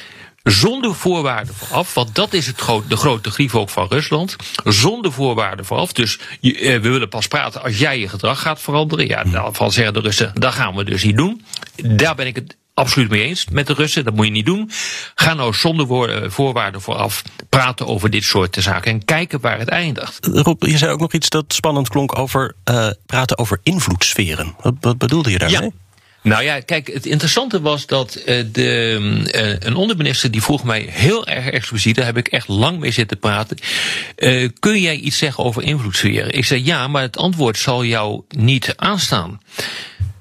[0.43, 4.37] zonder voorwaarden vooraf, want dat is het groot, de grote grief ook van Rusland.
[4.65, 5.93] Zonder voorwaarden vooraf.
[5.93, 9.07] Dus je, eh, we willen pas praten als jij je gedrag gaat veranderen.
[9.07, 11.45] Ja, daarvan zeggen de Russen, dat gaan we dus niet doen.
[11.77, 14.05] Daar ben ik het absoluut mee eens met de Russen.
[14.05, 14.71] Dat moet je niet doen.
[15.15, 19.69] Ga nou zonder eh, voorwaarden vooraf praten over dit soort zaken en kijken waar het
[19.69, 20.27] eindigt.
[20.27, 24.55] Rob, je zei ook nog iets dat spannend klonk over uh, praten over invloedssferen.
[24.61, 25.61] Wat, wat bedoelde je daarmee?
[25.61, 25.71] Ja.
[26.23, 28.99] Nou ja, kijk, het interessante was dat uh, de,
[29.35, 32.91] uh, een onderminister die vroeg mij heel erg expliciet, daar heb ik echt lang mee
[32.91, 33.57] zitten praten.
[34.17, 36.33] Uh, kun jij iets zeggen over invloedssferen?
[36.33, 39.41] Ik zei ja, maar het antwoord zal jou niet aanstaan.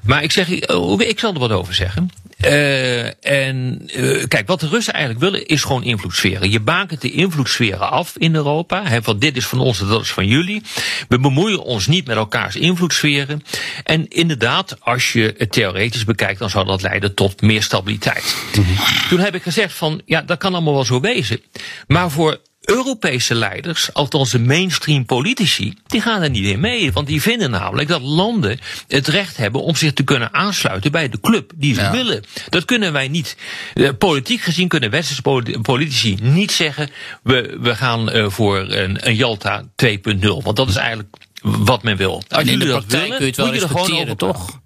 [0.01, 2.09] Maar ik zeg, ik zal er wat over zeggen.
[2.45, 6.49] Uh, en uh, kijk, wat de Russen eigenlijk willen is gewoon invloedssferen.
[6.49, 8.83] Je bakent de invloedssferen af in Europa.
[8.87, 10.61] He, van dit is van ons en dat is van jullie.
[11.07, 13.43] We bemoeien ons niet met elkaars invloedssferen.
[13.83, 18.35] En inderdaad, als je het theoretisch bekijkt, dan zou dat leiden tot meer stabiliteit.
[18.57, 18.75] Mm -hmm.
[19.09, 21.41] Toen heb ik gezegd van, ja, dat kan allemaal wel zo wezen.
[21.87, 26.91] Maar voor Europese leiders, althans de mainstream politici, die gaan er niet in mee.
[26.91, 31.09] Want die vinden namelijk dat landen het recht hebben om zich te kunnen aansluiten bij
[31.09, 31.91] de club die ze ja.
[31.91, 32.23] willen.
[32.49, 33.37] Dat kunnen wij niet.
[33.73, 35.21] Uh, politiek gezien kunnen westerse
[35.61, 36.89] politici niet zeggen,
[37.23, 40.19] we, we gaan uh, voor een, een Jalta 2.0.
[40.19, 42.23] Want dat is eigenlijk wat men wil.
[42.29, 44.59] Als jullie dat willen, kun je het wel moet je er gewoon over toch?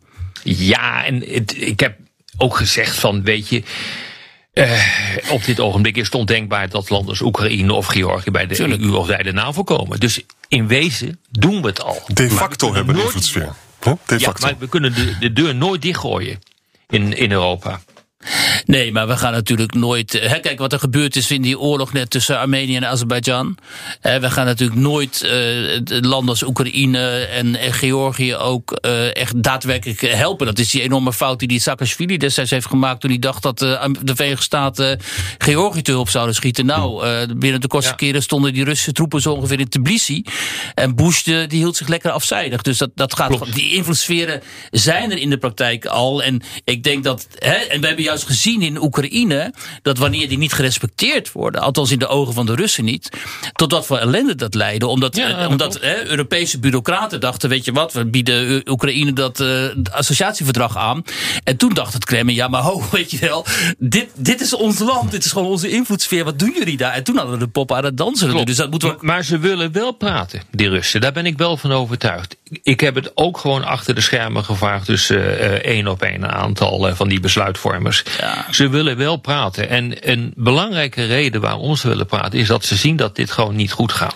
[0.44, 1.98] Ja, en het, ik heb
[2.38, 3.64] ook gezegd van, weet je,
[4.56, 4.82] uh,
[5.30, 8.82] op dit ogenblik is het ondenkbaar dat landen als Oekraïne of Georgië bij de Tuurlijk.
[8.82, 10.00] EU of bij de NAVO komen.
[10.00, 12.02] Dus in wezen doen we het al.
[12.08, 13.42] De facto hebben we invloedssfeer.
[13.42, 14.16] De facto.
[14.18, 16.42] Ja, maar we kunnen de, de deur nooit dichtgooien
[16.90, 17.82] in, in Europa.
[18.66, 20.20] Nee, maar we gaan natuurlijk nooit.
[20.22, 23.58] Hè, kijk wat er gebeurd is in die oorlog net tussen Armenië en Azerbeidzjan.
[24.02, 30.02] we gaan natuurlijk nooit uh, landen als Oekraïne en, en Georgië ook uh, echt daadwerkelijk
[30.02, 30.46] helpen.
[30.46, 33.62] Dat is die enorme fout die die Saakashvili destijds heeft gemaakt toen hij dacht dat
[33.62, 35.00] uh, de Verenigde Staten
[35.38, 36.66] Georgië te hulp zouden schieten.
[36.66, 37.04] Nou,
[37.36, 37.98] binnen de kortste ja.
[37.98, 40.24] keren stonden die Russische troepen zo ongeveer in Tbilisi.
[40.74, 42.62] En Bush die hield zich lekker afzijdig.
[42.62, 43.28] Dus dat, dat gaat.
[43.28, 43.54] Klopt.
[43.54, 46.24] Die invloedssferen zijn er in de praktijk al.
[46.24, 47.28] En ik denk dat.
[47.36, 51.92] Hè, en we hebben juist gezien in Oekraïne dat wanneer die niet gerespecteerd worden, althans
[51.92, 53.10] in de ogen van de Russen niet,
[53.54, 54.88] tot wat voor ellende dat leidde.
[54.88, 59.64] Omdat, ja, eh, omdat Europese bureaucraten dachten: weet je wat, we bieden Oekraïne dat uh,
[59.92, 61.04] associatieverdrag aan.
[61.44, 63.46] En toen dacht het Kremlin: ja, maar ho, weet je wel,
[63.78, 66.24] dit, dit is ons land, dit is gewoon onze invloedssfeer.
[66.24, 66.94] Wat doen jullie daar?
[66.94, 68.46] En toen hadden we de pop aan het dansen.
[68.46, 68.96] Dus dat moeten we...
[69.00, 71.02] Maar ze willen wel praten, die Russen.
[71.02, 72.36] Daar ben ik wel van overtuigd.
[72.64, 75.20] Ik heb het ook gewoon achter de schermen gevraagd, dus uh,
[75.52, 78.04] één op één een aantal uh, van die besluitvormers.
[78.20, 78.46] Ja.
[78.52, 79.70] Ze willen wel praten.
[79.70, 83.56] En een belangrijke reden waarom ze willen praten is dat ze zien dat dit gewoon
[83.56, 84.16] niet goed gaat.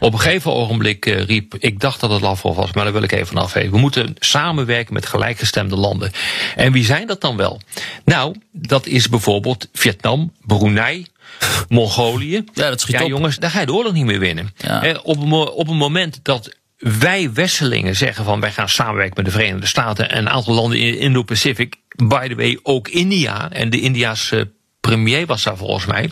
[0.00, 3.02] Op een gegeven ogenblik uh, riep, ik dacht dat het Lavrov was, maar daar wil
[3.02, 3.70] ik even afgeven.
[3.70, 6.12] We moeten samenwerken met gelijkgestemde landen.
[6.56, 7.60] En wie zijn dat dan wel?
[8.04, 11.06] Nou, dat is bijvoorbeeld Vietnam, Brunei,
[11.68, 12.44] Mongolië.
[12.54, 13.08] Ja, dat schiet ja, op.
[13.08, 14.54] jongens, daar ga je de oorlog niet meer winnen.
[14.56, 14.82] Ja.
[14.82, 19.24] Eh, op, een, op een moment dat wij Westelingen zeggen van wij gaan samenwerken met
[19.24, 23.70] de Verenigde Staten en een aantal landen in Indo-Pacific, by the way ook India en
[23.70, 26.10] de Indiaanse premier was daar volgens mij.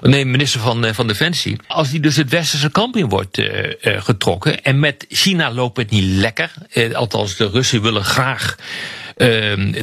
[0.00, 1.56] Nee, minister van, van Defensie.
[1.66, 3.48] Als die dus het westerse kamp in wordt uh,
[3.80, 4.62] getrokken.
[4.62, 6.52] En met China loopt het niet lekker.
[6.92, 8.56] Althans, de Russen willen graag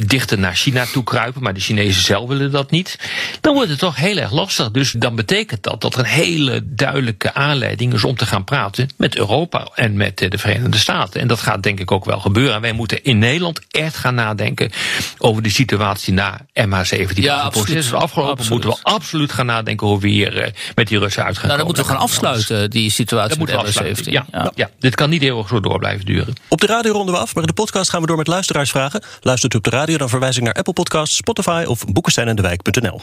[0.06, 2.98] dichter naar China toe kruipen, maar de Chinezen zelf willen dat niet.
[3.40, 4.70] Dan wordt het toch heel erg lastig.
[4.70, 8.88] Dus dan betekent dat dat er een hele duidelijke aanleiding is om te gaan praten
[8.96, 11.20] met Europa en met de Verenigde Staten.
[11.20, 12.54] En dat gaat denk ik ook wel gebeuren.
[12.54, 14.70] En wij moeten in Nederland echt gaan nadenken
[15.18, 17.14] over de situatie na MH17.
[17.14, 18.50] Ja, het proces is afgelopen, absoluut.
[18.50, 21.56] moeten we absoluut gaan nadenken hoe we hier uh, met die Russen uit gaan Nou,
[21.56, 24.04] dan moeten we gaan afsluiten, die situatie Dat met afsluiten.
[24.04, 24.10] MH17.
[24.10, 24.52] Ja, ja.
[24.54, 26.34] ja, dit kan niet eeuwig zo door blijven duren.
[26.48, 29.02] Op de radio ronden we af, maar in de podcast gaan we door met luisteraarsvragen.
[29.26, 33.00] Luistert u op de radio, dan verwijs ik naar Apple Podcasts, Spotify of boekensteinendewijk.nl.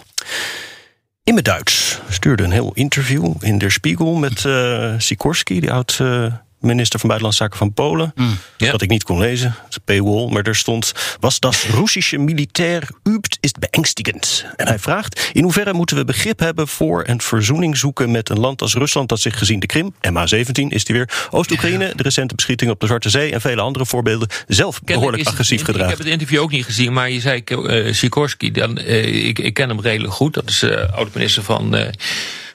[1.23, 5.99] In mijn Duits stuurde een heel interview in Der Spiegel met uh, Sikorski, die oud
[6.01, 6.33] uh,
[6.63, 8.11] minister van Buitenlandse Zaken van Polen.
[8.15, 8.37] Hmm.
[8.57, 8.71] Ja.
[8.71, 10.93] Dat ik niet kon lezen, het paywall, maar er stond...
[11.19, 14.45] Was das Russische militair übt, is beängstigend.
[14.55, 16.67] En hij vraagt, in hoeverre moeten we begrip hebben...
[16.67, 19.09] voor en verzoening zoeken met een land als Rusland...
[19.09, 21.27] dat zich gezien de Krim, MH17 is die weer...
[21.29, 23.31] Oost-Oekraïne, de recente beschieting op de Zwarte Zee...
[23.31, 25.91] en vele andere voorbeelden zelf behoorlijk agressief gedraagt.
[25.91, 29.39] Ik heb het interview ook niet gezien, maar je zei eh Sikorski, dan, eh, ik,
[29.39, 30.33] ik ken hem redelijk goed.
[30.33, 31.75] Dat is eh oud-minister van,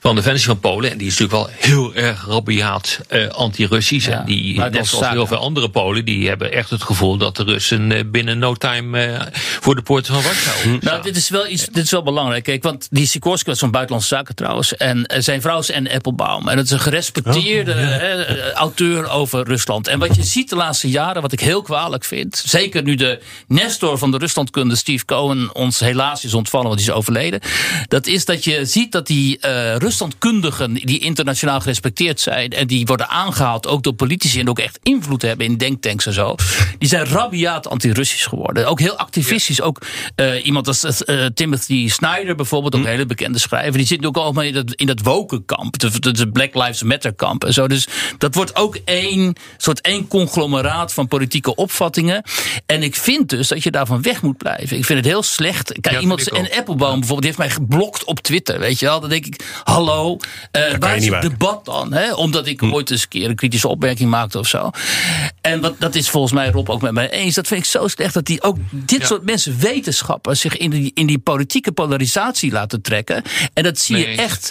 [0.01, 0.91] van Defensie van Polen.
[0.91, 4.07] En die is natuurlijk wel heel erg rabiaat eh, anti-Russisch.
[4.07, 7.37] Ja, en die, net zoals heel veel andere Polen, die hebben echt het gevoel dat
[7.37, 9.27] de Russen eh, binnen no time eh,
[9.61, 11.03] voor de poorten van Warschau Nou, staan.
[11.03, 11.67] dit is wel iets.
[11.67, 12.45] Dit is wel belangrijk.
[12.45, 14.77] Kijk, want die Sikorski was van Buitenlandse Zaken trouwens.
[14.77, 16.49] En zijn vrouw is Anne Applebaum.
[16.49, 19.89] En dat is een gerespecteerde hè, eh, auteur over Rusland.
[19.89, 22.43] En wat je ziet de laatste jaren, wat ik heel kwalijk vind.
[22.47, 26.89] Zeker nu de Nestor van de Ruslandkunde, Steve Cohen, ons helaas is ontvallen, want die
[26.89, 27.41] is overleden.
[27.89, 32.51] Dat is dat je ziet dat die eh, Ruslandkundigen, die internationaal gerespecteerd zijn.
[32.51, 34.41] en die worden aangehaald ook door politici.
[34.41, 36.35] en ook echt invloed hebben in denktanks en zo.
[36.79, 38.69] die zijn rabiaat anti-Russisch geworden.
[38.69, 39.61] Ook heel activistisch.
[39.61, 39.83] Ook
[40.15, 43.73] eh, iemand als eh, Timothy Snyder bijvoorbeeld, ook een hele bekende schrijver.
[43.73, 45.79] Die zit ook allemaal in dat, in dat wokenkamp.
[45.79, 47.69] De, Black Lives Matter kamp en zo.
[47.69, 52.23] Dus dat wordt ook één soort één conglomeraat van politieke opvattingen.
[52.67, 54.77] En ik vind dus dat je daarvan weg moet blijven.
[54.77, 55.73] Ik vind het heel slecht.
[55.73, 58.59] Kijk, Ja, iemand en Applebaum bijvoorbeeld, die heeft mij geblokt op Twitter.
[58.59, 59.01] Weet je wel?
[59.01, 59.45] Dan denk ik,
[59.79, 60.17] hallo,
[60.51, 61.93] eh, waar is het debat dan?
[61.93, 62.15] Hè?
[62.15, 64.71] Omdat ik ooit eens een keer een kritische opmerking maakte of zo.
[65.41, 67.35] En wat, dat is volgens mij Rob ook met mij eens.
[67.35, 70.91] Dat vind ik zo slecht dat die ook dit soort mensen, wetenschappers, zich in die,
[70.95, 73.23] in die politieke polarisatie laten trekken.
[73.55, 74.51] En dat zie je echt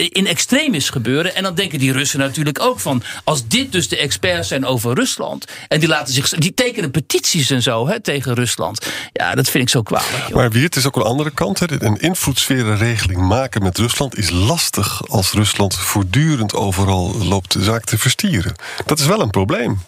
[0.00, 1.34] in extremis gebeuren.
[1.34, 3.02] En dan denken die Russen natuurlijk ook van...
[3.24, 5.44] als dit dus de experts zijn over Rusland...
[5.68, 8.86] en die, laten zich, die tekenen petities en zo hè, tegen Rusland...
[9.12, 10.34] ja, dat vind ik zo kwalijk.
[10.34, 11.58] Maar weer, het is ook een andere kant.
[11.58, 11.82] Hè.
[11.82, 17.98] Een invloedssferenregeling maken met Rusland is lastig als Rusland voortdurend overal loopt de zaak te
[17.98, 18.54] verstieren.
[18.86, 19.80] Dat is wel een probleem.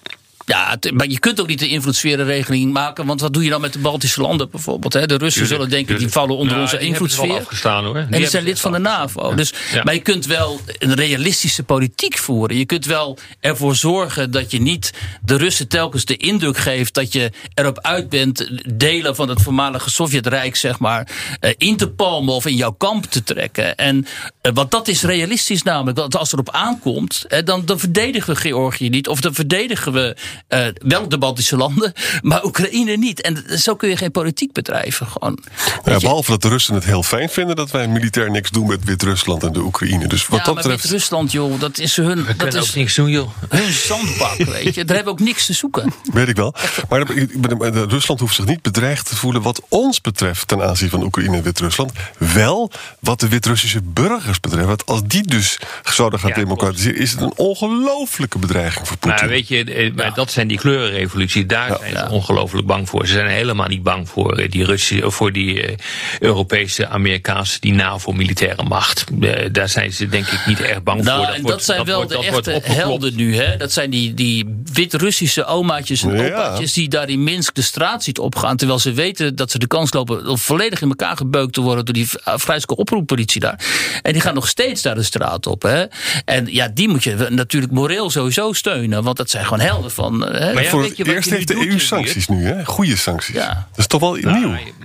[0.49, 3.07] Ja, het- maar je kunt ook niet de invloedssferenregeling maken...
[3.07, 4.93] want wat doe je dan met de Baltische landen bijvoorbeeld?
[4.93, 5.07] Hè?
[5.07, 7.39] De Russen zullen denken, die vallen onder onze invloedssfeer.
[7.41, 7.97] afgestaan hoor.
[7.97, 9.35] En die zijn lid van de NAVO.
[9.35, 9.83] Dus, Ja.
[9.83, 12.57] Maar je kunt wel een realistische politiek voeren.
[12.57, 14.91] Je kunt wel ervoor zorgen dat je niet
[15.23, 19.91] de Russen telkens de indruk geeft dat je erop uit bent delen van het voormalige
[19.91, 21.09] Sovjetrijk, zeg maar,
[21.41, 23.77] eh, in te palmen of in jouw kamp te trekken.
[23.77, 24.07] En
[24.41, 25.99] eh, want dat is realistisch namelijk.
[25.99, 29.09] Want als het erop aankomt, dan, dan verdedigen we Georgië niet.
[29.09, 30.17] Of dan verdedigen we
[30.49, 33.20] eh, wel de Baltische landen, maar Oekraïne niet.
[33.20, 35.07] En zo kun je geen politiek bedrijven.
[35.07, 35.38] Gewoon.
[35.85, 38.85] Ja, behalve dat de Russen het heel fijn vinden dat wij militair niks doen met
[38.85, 40.07] Wit-Rusland en de Oekraïne.
[40.07, 40.83] Dus wat ja, dat maar betreft.
[40.83, 42.25] Wit-Rusland, joh, dat is hun.
[42.25, 43.31] We Dat is ook niks doen joh.
[43.49, 44.85] hun zandbak, weet je.
[44.85, 45.92] Daar hebben we ook niks te zoeken.
[46.12, 46.55] Weet ik wel.
[46.88, 51.03] Maar de- Rusland hoeft zich niet bedreigd te voelen wat ons betreft ten aanzien van
[51.03, 51.92] Oekraïne en Wit-Rusland.
[52.18, 52.70] Wel
[53.01, 54.66] wat de Wit-Russische burgers betreft.
[54.66, 59.20] Want als die dus zouden gaan Ja, democratiseren, is het een ongelofelijke bedreiging voor Poetin.
[59.20, 61.47] Maar weet je, eh, maar dat zijn die kleurenrevolutie.
[61.47, 63.07] Daar zijn ze ongelooflijk bang voor.
[63.07, 65.75] Ze zijn helemaal niet bang voor eh, die Russische, of voor die eh,
[66.21, 69.05] Europese, Amerikaanse, die NAVO-militaire macht.
[69.21, 71.35] Eh, daar zijn ze denk ik niet erg bang Nou, voor.
[71.35, 73.37] en wordt- dat zijn wel wordt- de dat echte helden nu.
[73.37, 73.57] Hè?
[73.57, 76.27] Dat zijn die, die wit-Russische omaatjes en Ja.
[76.27, 76.73] opaatjes...
[76.73, 78.57] die daar in Minsk de straat ziet opgaan...
[78.57, 80.27] terwijl ze weten dat ze de kans lopen...
[80.27, 81.85] om volledig in elkaar gebeukt te worden...
[81.85, 83.61] door die vrijheidselijke oproeppolitie daar.
[84.03, 85.62] En die gaan nog steeds daar de straat op.
[85.62, 85.85] Hè?
[86.25, 89.03] En ja, die moet je natuurlijk moreel sowieso steunen...
[89.03, 90.16] want dat zijn gewoon helden van...
[90.23, 90.53] eh, Hè?
[90.55, 91.83] Maar ja, voor weet het je wat eerst je nu heeft de EU Geert?
[91.83, 92.65] sancties nu, hè?
[92.65, 93.35] Goede sancties.
[93.35, 93.67] Ja.
[93.71, 94.31] Dat is toch wel nieuw.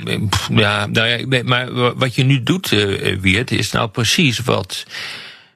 [0.04, 3.90] Nou, pff, Ja, nou ja, maar wa- wat je nu doet, eh, Wiert, is nou
[3.90, 4.86] precies wat.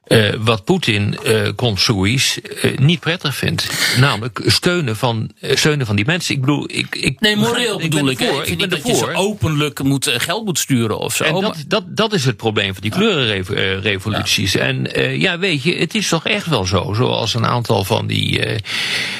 [0.06, 3.68] Eh, wat Poetin eh consois eh, niet prettig vindt.
[4.00, 6.34] Namelijk steunen van, steunen van die mensen.
[6.34, 6.96] Ik bedoel, ik.
[6.96, 8.20] ik Nee, moreel ik bedoel ik.
[8.20, 9.22] ervoor, Ik vind ben niet dat je ze ervoor.
[9.24, 11.24] openlijk moet, geld moet sturen of zo.
[11.24, 14.54] En maar- dat, dat, dat is het probleem van die kleurenrevoluties.
[14.56, 16.92] En eh, ja, weet je, het is toch echt wel zo.
[16.96, 18.40] Zoals een aantal van die,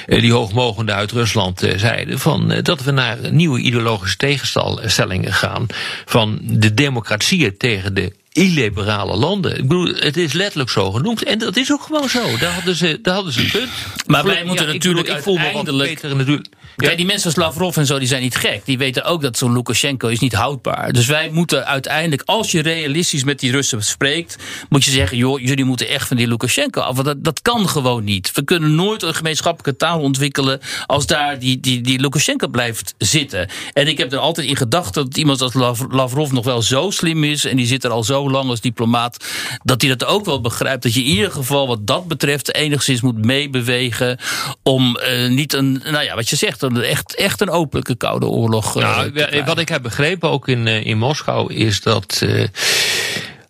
[0.06, 2.18] die hoogmogenden uit Rusland zeiden.
[2.18, 5.66] Van, dat we naar nieuwe ideologische tegenstellingen gaan.
[6.04, 9.56] Van de democratieën tegen de illiberale landen.
[9.56, 11.24] Ik bedoel, het is letterlijk zo genoemd.
[11.24, 12.36] En dat is ook gewoon zo.
[12.38, 13.70] Daar hadden ze, daar hadden ze een punt.
[14.06, 16.46] Maar wij Ja, moeten ik natuurlijk bedoel, ik voel me uiteindelijk- beter natuurlijk.
[16.76, 16.94] Ja.
[16.94, 18.60] Die mensen als Lavrov en zo, die zijn niet gek.
[18.64, 20.92] Die weten ook dat zo'n Lukashenko is niet houdbaar.
[20.92, 24.36] Dus wij moeten uiteindelijk, als je realistisch met die Russen spreekt,
[24.68, 26.94] moet je zeggen, joh, jullie moeten echt van die Lukashenko af.
[26.94, 28.32] Want dat, dat kan gewoon niet.
[28.34, 33.48] We kunnen nooit een gemeenschappelijke taal ontwikkelen als daar die, die, die Lukashenko blijft zitten.
[33.72, 36.90] En ik heb er altijd in gedacht dat iemand als Lav- Lavrov nog wel zo
[36.90, 39.24] slim is, en die zit er al zo lang als diplomaat,
[39.62, 40.82] dat hij dat ook wel begrijpt.
[40.82, 44.18] Dat je in ieder geval wat dat betreft enigszins moet meebewegen
[44.62, 48.26] om eh, niet een, nou ja, wat je zegt, een echt, echt een openlijke koude
[48.26, 48.76] oorlog.
[48.76, 52.22] eh, Nou, wat ik heb begrepen ook in, eh, in Moskou is dat.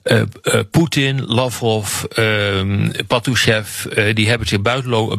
[0.07, 4.61] Eh, eh, eh, Poetin, Lavrov, uh, Patrushev, uh, die hebben zich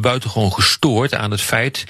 [0.00, 1.84] buitengewoon gestoord aan het feit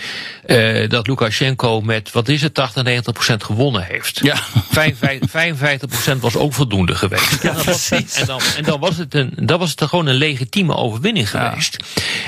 [0.46, 4.20] uh, dat Lukashenko met, wat is het, 80, 90 procent gewonnen heeft.
[4.22, 4.36] Ja.
[4.70, 7.42] 55, 55 procent was ook voldoende geweest.
[7.42, 10.14] Ja, dat was, en dan, en dan was het, een, dan was het gewoon een
[10.14, 11.76] legitieme overwinning geweest.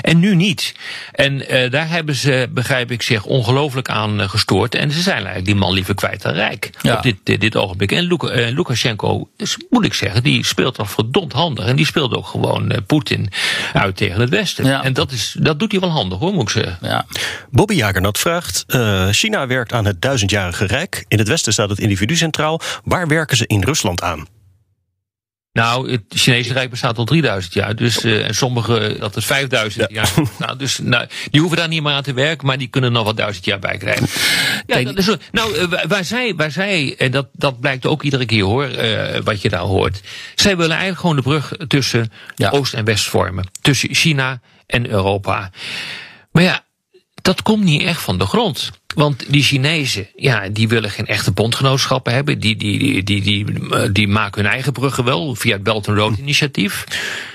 [0.01, 0.75] En nu niet.
[1.11, 4.75] En uh, daar hebben ze, begrijp ik, zich ongelooflijk aan uh, gestoord.
[4.75, 6.69] En ze zijn eigenlijk die man liever kwijt dan rijk.
[6.81, 6.95] Ja.
[6.95, 7.91] Op dit, dit, dit ogenblik.
[7.91, 11.65] En Luk, uh, Lukashenko, dus moet ik zeggen, die speelt al verdomd handig.
[11.65, 13.29] En die speelt ook gewoon uh, Poetin
[13.73, 14.65] uit tegen het Westen.
[14.65, 14.83] Ja.
[14.83, 16.77] En dat, is, dat doet hij wel handig hoor, moet ik zeggen.
[16.81, 17.05] Ja.
[17.49, 21.05] Bobby Jagernat vraagt: uh, China werkt aan het duizendjarige rijk.
[21.07, 22.59] In het Westen staat het individu centraal.
[22.83, 24.27] Waar werken ze in Rusland aan?
[25.53, 27.75] Nou, het Chinese Rijk bestaat al 3000 jaar.
[27.75, 30.01] Dus, uh, en sommige dat het 5000 ja.
[30.01, 30.11] jaar.
[30.39, 33.03] Nou, dus, nou, die hoeven daar niet meer aan te werken, maar die kunnen nog
[33.03, 34.07] wat duizend jaar bij krijgen.
[34.65, 38.25] Ja, dat is, nou, uh, waar zij, waar zij en dat, dat blijkt ook iedere
[38.25, 40.01] keer hoor, uh, wat je daar hoort.
[40.35, 42.49] Zij willen eigenlijk gewoon de brug tussen Ja.
[42.49, 43.49] Oost en West vormen.
[43.61, 45.51] Tussen China en Europa.
[46.31, 46.65] Maar ja,
[47.21, 48.71] dat komt niet echt van de grond.
[48.95, 52.39] Want die Chinezen, ja, die willen geen echte bondgenootschappen hebben.
[52.39, 55.97] Die, die, die, die, die, die maken hun eigen bruggen wel via het Belt and
[55.97, 56.83] Road initiatief.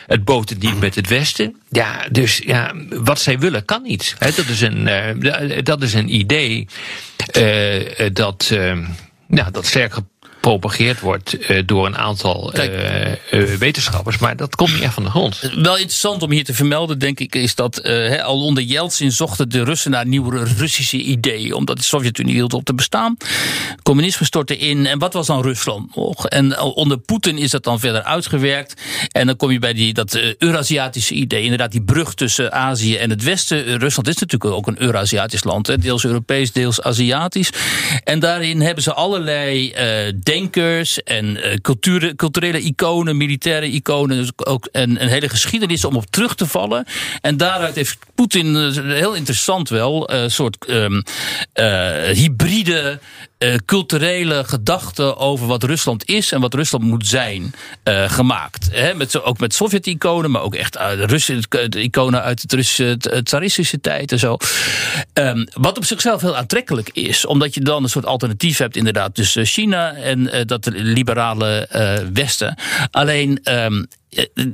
[0.07, 0.25] Het
[0.59, 1.57] niet met het Westen.
[1.71, 4.17] Ja, dus ja, wat zij willen kan niet.
[4.19, 4.89] Dat, is een,
[5.21, 6.67] uh, dat is een idee
[7.39, 8.53] uh, dat,
[9.29, 9.95] ja, dat sterk
[10.47, 12.65] gepropageerd wordt uh, door een aantal uh,
[13.31, 15.41] uh, wetenschappers, maar dat komt niet echt van de grond.
[15.55, 19.49] Wel interessant om hier te vermelden, denk ik, is dat he, al onder Yeltsin zochten
[19.49, 23.17] de Russen naar nieuwe Russische ideeën, omdat de Sovjet-Unie hield op te bestaan.
[23.83, 24.87] Communisme stortte in.
[24.87, 26.29] En wat was dan Rusland nog?
[26.29, 28.83] En onder Poetin is dat dan verder uitgewerkt.
[29.13, 31.43] En dan kom je bij die, dat Eurasiatische idee.
[31.43, 33.79] Inderdaad, die brug tussen Azië en het Westen.
[33.79, 37.51] Rusland is natuurlijk ook een Eurasiatisch land, hè, deels Europees, deels Aziatisch.
[38.05, 39.75] En daarin hebben ze allerlei
[40.37, 45.97] denkers en uh, culture, culturele iconen, militaire iconen, dus ook een, een, hele geschiedenis om
[45.97, 46.85] op terug te vallen.
[47.21, 51.03] En daaruit heeft Poetin uh, heel interessant wel een uh, soort um,
[52.13, 52.99] hybride.
[53.65, 57.55] Culturele gedachten over wat Rusland is en wat Rusland moet zijn
[58.07, 58.69] gemaakt.
[58.73, 64.13] He, met, ook met Sovjet-iconen, maar ook echt Russische iconen uit het Russische tsaristische tijd
[64.13, 64.37] en zo.
[65.15, 69.15] Um, wat op zichzelf heel aantrekkelijk is, omdat je dan een soort alternatief hebt, inderdaad,
[69.15, 72.59] tussen China en uh, dat liberale uh, Westen.
[72.91, 73.41] Alleen.
[73.45, 73.87] Um,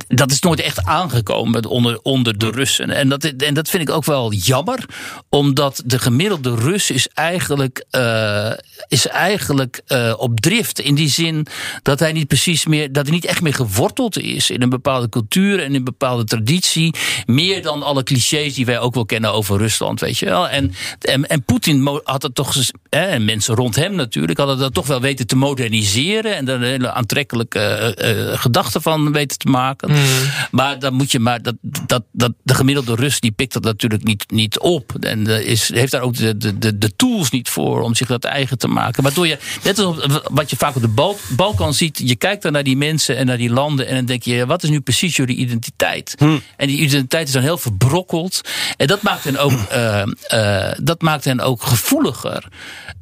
[0.07, 2.89] dat is nooit echt aangekomen onder, onder de Russen.
[2.89, 4.85] En dat, en dat vind ik ook wel jammer,
[5.29, 8.51] omdat de gemiddelde Rus is eigenlijk, uh,
[8.87, 10.79] is eigenlijk uh, op drift.
[10.79, 11.47] In die zin
[11.81, 15.09] dat hij niet precies meer, dat hij niet echt meer geworteld is in een bepaalde
[15.09, 16.95] cultuur en in een bepaalde traditie.
[17.25, 20.49] Meer dan alle clichés die wij ook wel kennen over Rusland, weet je wel.
[20.49, 22.55] En, en, en Poetin had het toch,
[22.89, 26.63] en mensen rond hem natuurlijk, hadden dat toch wel weten te moderniseren en daar een
[26.63, 29.91] hele aantrekkelijke uh, gedachten van weten te maken.
[29.91, 29.97] Mm.
[30.51, 34.03] Maar dan moet je maar dat, dat, dat de gemiddelde Rus die pikt dat natuurlijk
[34.03, 34.95] niet, niet op.
[34.99, 38.57] En is, heeft daar ook de, de, de tools niet voor om zich dat eigen
[38.57, 39.03] te maken.
[39.03, 42.51] Waardoor je, net als wat je vaak op de Bal Balkan ziet, je kijkt dan
[42.51, 45.15] naar die mensen en naar die landen en dan denk je, wat is nu precies
[45.15, 46.15] jullie identiteit?
[46.19, 46.41] Mm.
[46.57, 48.41] En die identiteit is dan heel verbrokkeld.
[48.77, 50.03] En dat maakt hen ook, uh,
[50.33, 52.47] uh, dat maakt hen ook gevoeliger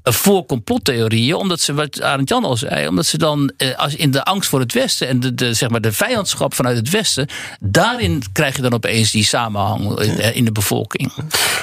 [0.04, 4.12] voor complottheorieën, omdat ze, wat Arend Jan al zei, omdat ze dan uh, als in
[4.12, 5.94] de angst voor het Westen en de, de, zeg maar de
[6.38, 7.28] vanuit het Westen,
[7.60, 11.12] daarin krijg je dan opeens die samenhang in, in de bevolking.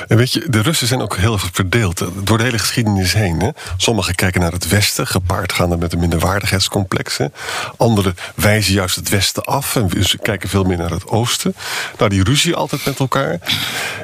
[0.09, 3.41] En weet je, de Russen zijn ook heel verdeeld door de hele geschiedenis heen.
[3.41, 3.49] Hè?
[3.77, 7.19] Sommigen kijken naar het Westen, gepaard gaande met een minderwaardigheidscomplex.
[7.77, 9.91] Anderen wijzen juist het Westen af en
[10.23, 11.55] kijken veel meer naar het Oosten.
[11.99, 13.39] Nou, die ruzie altijd met elkaar.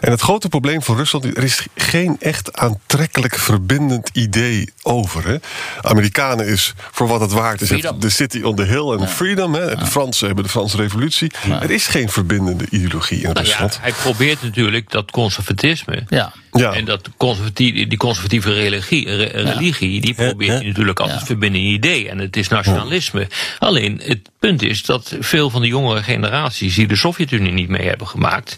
[0.00, 5.27] En het grote probleem voor Rusland, er is geen echt aantrekkelijk verbindend idee over.
[5.27, 5.37] Hè?
[5.81, 9.07] Amerikanen is voor wat het waard is, de city on the hill en ja.
[9.07, 9.55] freedom.
[9.55, 9.77] Hè?
[9.77, 11.30] De Fransen hebben de Franse revolutie.
[11.46, 11.62] Ja.
[11.62, 13.74] Er is geen verbindende ideologie in nou Rusland.
[13.74, 16.04] Ja, hij probeert natuurlijk dat conservatisme.
[16.08, 16.32] Ja.
[16.58, 16.72] Ja.
[16.72, 21.60] En dat conservatieve, die conservatieve religie, re, religie die probeert hij natuurlijk altijd te verbinden
[21.60, 22.08] in idee.
[22.08, 23.28] En het is nationalisme.
[23.58, 27.88] Alleen het punt is dat veel van de jongere generaties die de Sovjet-Unie niet mee
[27.88, 28.56] hebben gemaakt,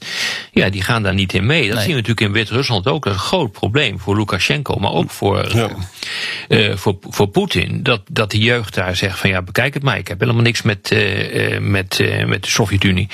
[0.52, 1.66] ja, die gaan daar niet in mee.
[1.66, 1.84] Dat nee.
[1.84, 3.04] zien we natuurlijk in Wit-Rusland ook.
[3.04, 5.70] Dat is een groot probleem voor Lukashenko, maar ook voor, ja.
[6.48, 7.82] uh, voor, voor Poetin.
[7.82, 9.98] Dat, dat de jeugd daar zegt van ja, bekijk het maar.
[9.98, 13.08] Ik heb helemaal niks met, uh, met, uh, met de Sovjet-Unie.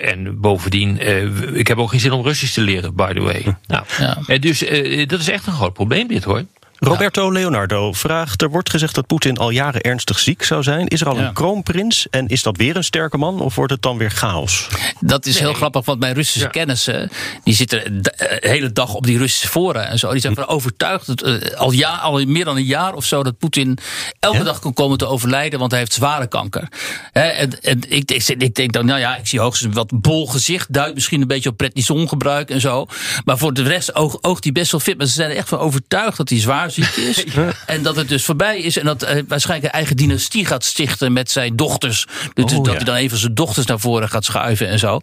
[0.00, 1.00] en bovendien,
[1.54, 3.56] ik heb ook geen zin om Russisch te leren, by the way.
[3.66, 4.38] Nou, ja.
[4.38, 4.58] dus
[5.06, 6.44] dat is echt een groot probleem dit hoor.
[6.86, 10.86] Roberto Leonardo vraagt: Er wordt gezegd dat Poetin al jaren ernstig ziek zou zijn.
[10.88, 11.26] Is er al Ja.
[11.26, 14.68] een kroonprins en is dat weer een sterke man of wordt het dan weer chaos?
[15.00, 17.10] Dat is heel grappig, want mijn Russische kennissen...
[17.44, 20.10] die zitten de eh, hele dag op die Russische fora en zo.
[20.12, 23.22] Die zijn van overtuigd, dat, eh, al, ja, al meer dan een jaar of zo...
[23.22, 23.78] dat Poetin
[24.18, 25.58] elke dag kan komen te overlijden...
[25.58, 26.68] want hij heeft zware kanker.
[27.12, 30.00] Hè, en en ik, ik, ik denk dan, nou ja, ik zie hoogstens een wat
[30.00, 30.72] bol gezicht...
[30.72, 32.86] duidt misschien een beetje op prednisongebruik en zo.
[33.24, 34.96] Maar voor de rest oog- oogt hij best wel fit.
[34.98, 37.24] Maar ze zijn er echt van overtuigd dat hij zwaar ziek is.
[37.66, 38.78] En dat het dus voorbij is.
[38.78, 42.06] En dat hij waarschijnlijk een eigen dynastie gaat stichten met zijn dochters.
[42.34, 42.72] Dus Oh, dat ja.
[42.72, 45.00] hij dan even zijn dochters naar voren gaat schuiven en zo.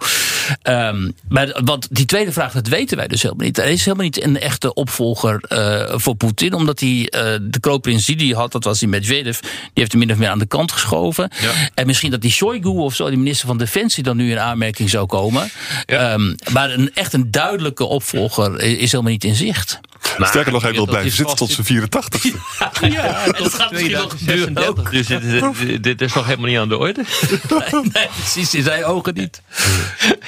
[0.61, 3.57] Ehm, maar want die tweede vraag, dat weten wij dus helemaal niet.
[3.57, 6.53] Er is helemaal niet een echte opvolger eh, voor Poetin.
[6.53, 9.39] Omdat hij eh, de kroonprins die hij had, dat was die Medvedev.
[9.39, 11.29] Die heeft hem min of meer aan de kant geschoven.
[11.73, 14.89] En misschien dat die Shoigu of zo, die minister van Defensie, dan nu in aanmerking
[14.89, 15.49] zou komen.
[15.85, 19.79] Ehm, maar een, echt een duidelijke opvolger is helemaal niet in zicht.
[20.19, 22.19] Sterker nog, hij wil blijven zitten tot zijn 84ste.
[22.81, 24.85] Ja, dat gaat misschien wel gebeuren ook.
[24.87, 27.03] 2036, dus dit, dit, is nog helemaal niet aan de orde.
[27.93, 29.41] Nee, precies, in zijn ogen niet.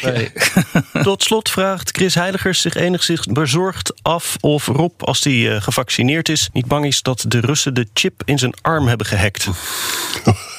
[1.04, 6.30] Tot slot vraagt Chris Heiligers zich enigszins bezorgd af of Rob, als hij eh, gevaccineerd
[6.30, 9.48] is, niet bang is dat de Russen de chip in zijn arm hebben gehackt.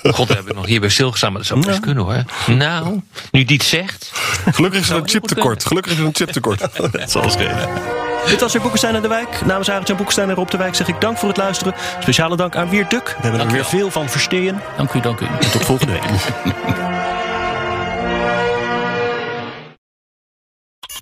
[0.03, 2.25] God, daar heb ik nog hierbij stilgestaan, maar dat zou best kunnen hoor.
[2.47, 3.01] Nou,
[3.31, 4.11] nu die het zegt.
[4.53, 5.65] Gelukkig is er een chiptekort.
[5.65, 6.61] Gelukkig is er een chiptekort.
[6.93, 8.02] Dat zal schelen.
[8.27, 9.45] Dit was weer Boekenstein en de Wijk.
[9.45, 11.75] Namens Arend-Jan Boekenstein en Rob de Wijk zeg ik dank voor het luisteren.
[12.01, 13.15] Speciale dank aan Wiert Duk.
[13.17, 14.61] We hebben er weer veel van versteen.
[14.77, 15.27] Dank u, dank u.
[15.53, 16.03] Tot volgende week.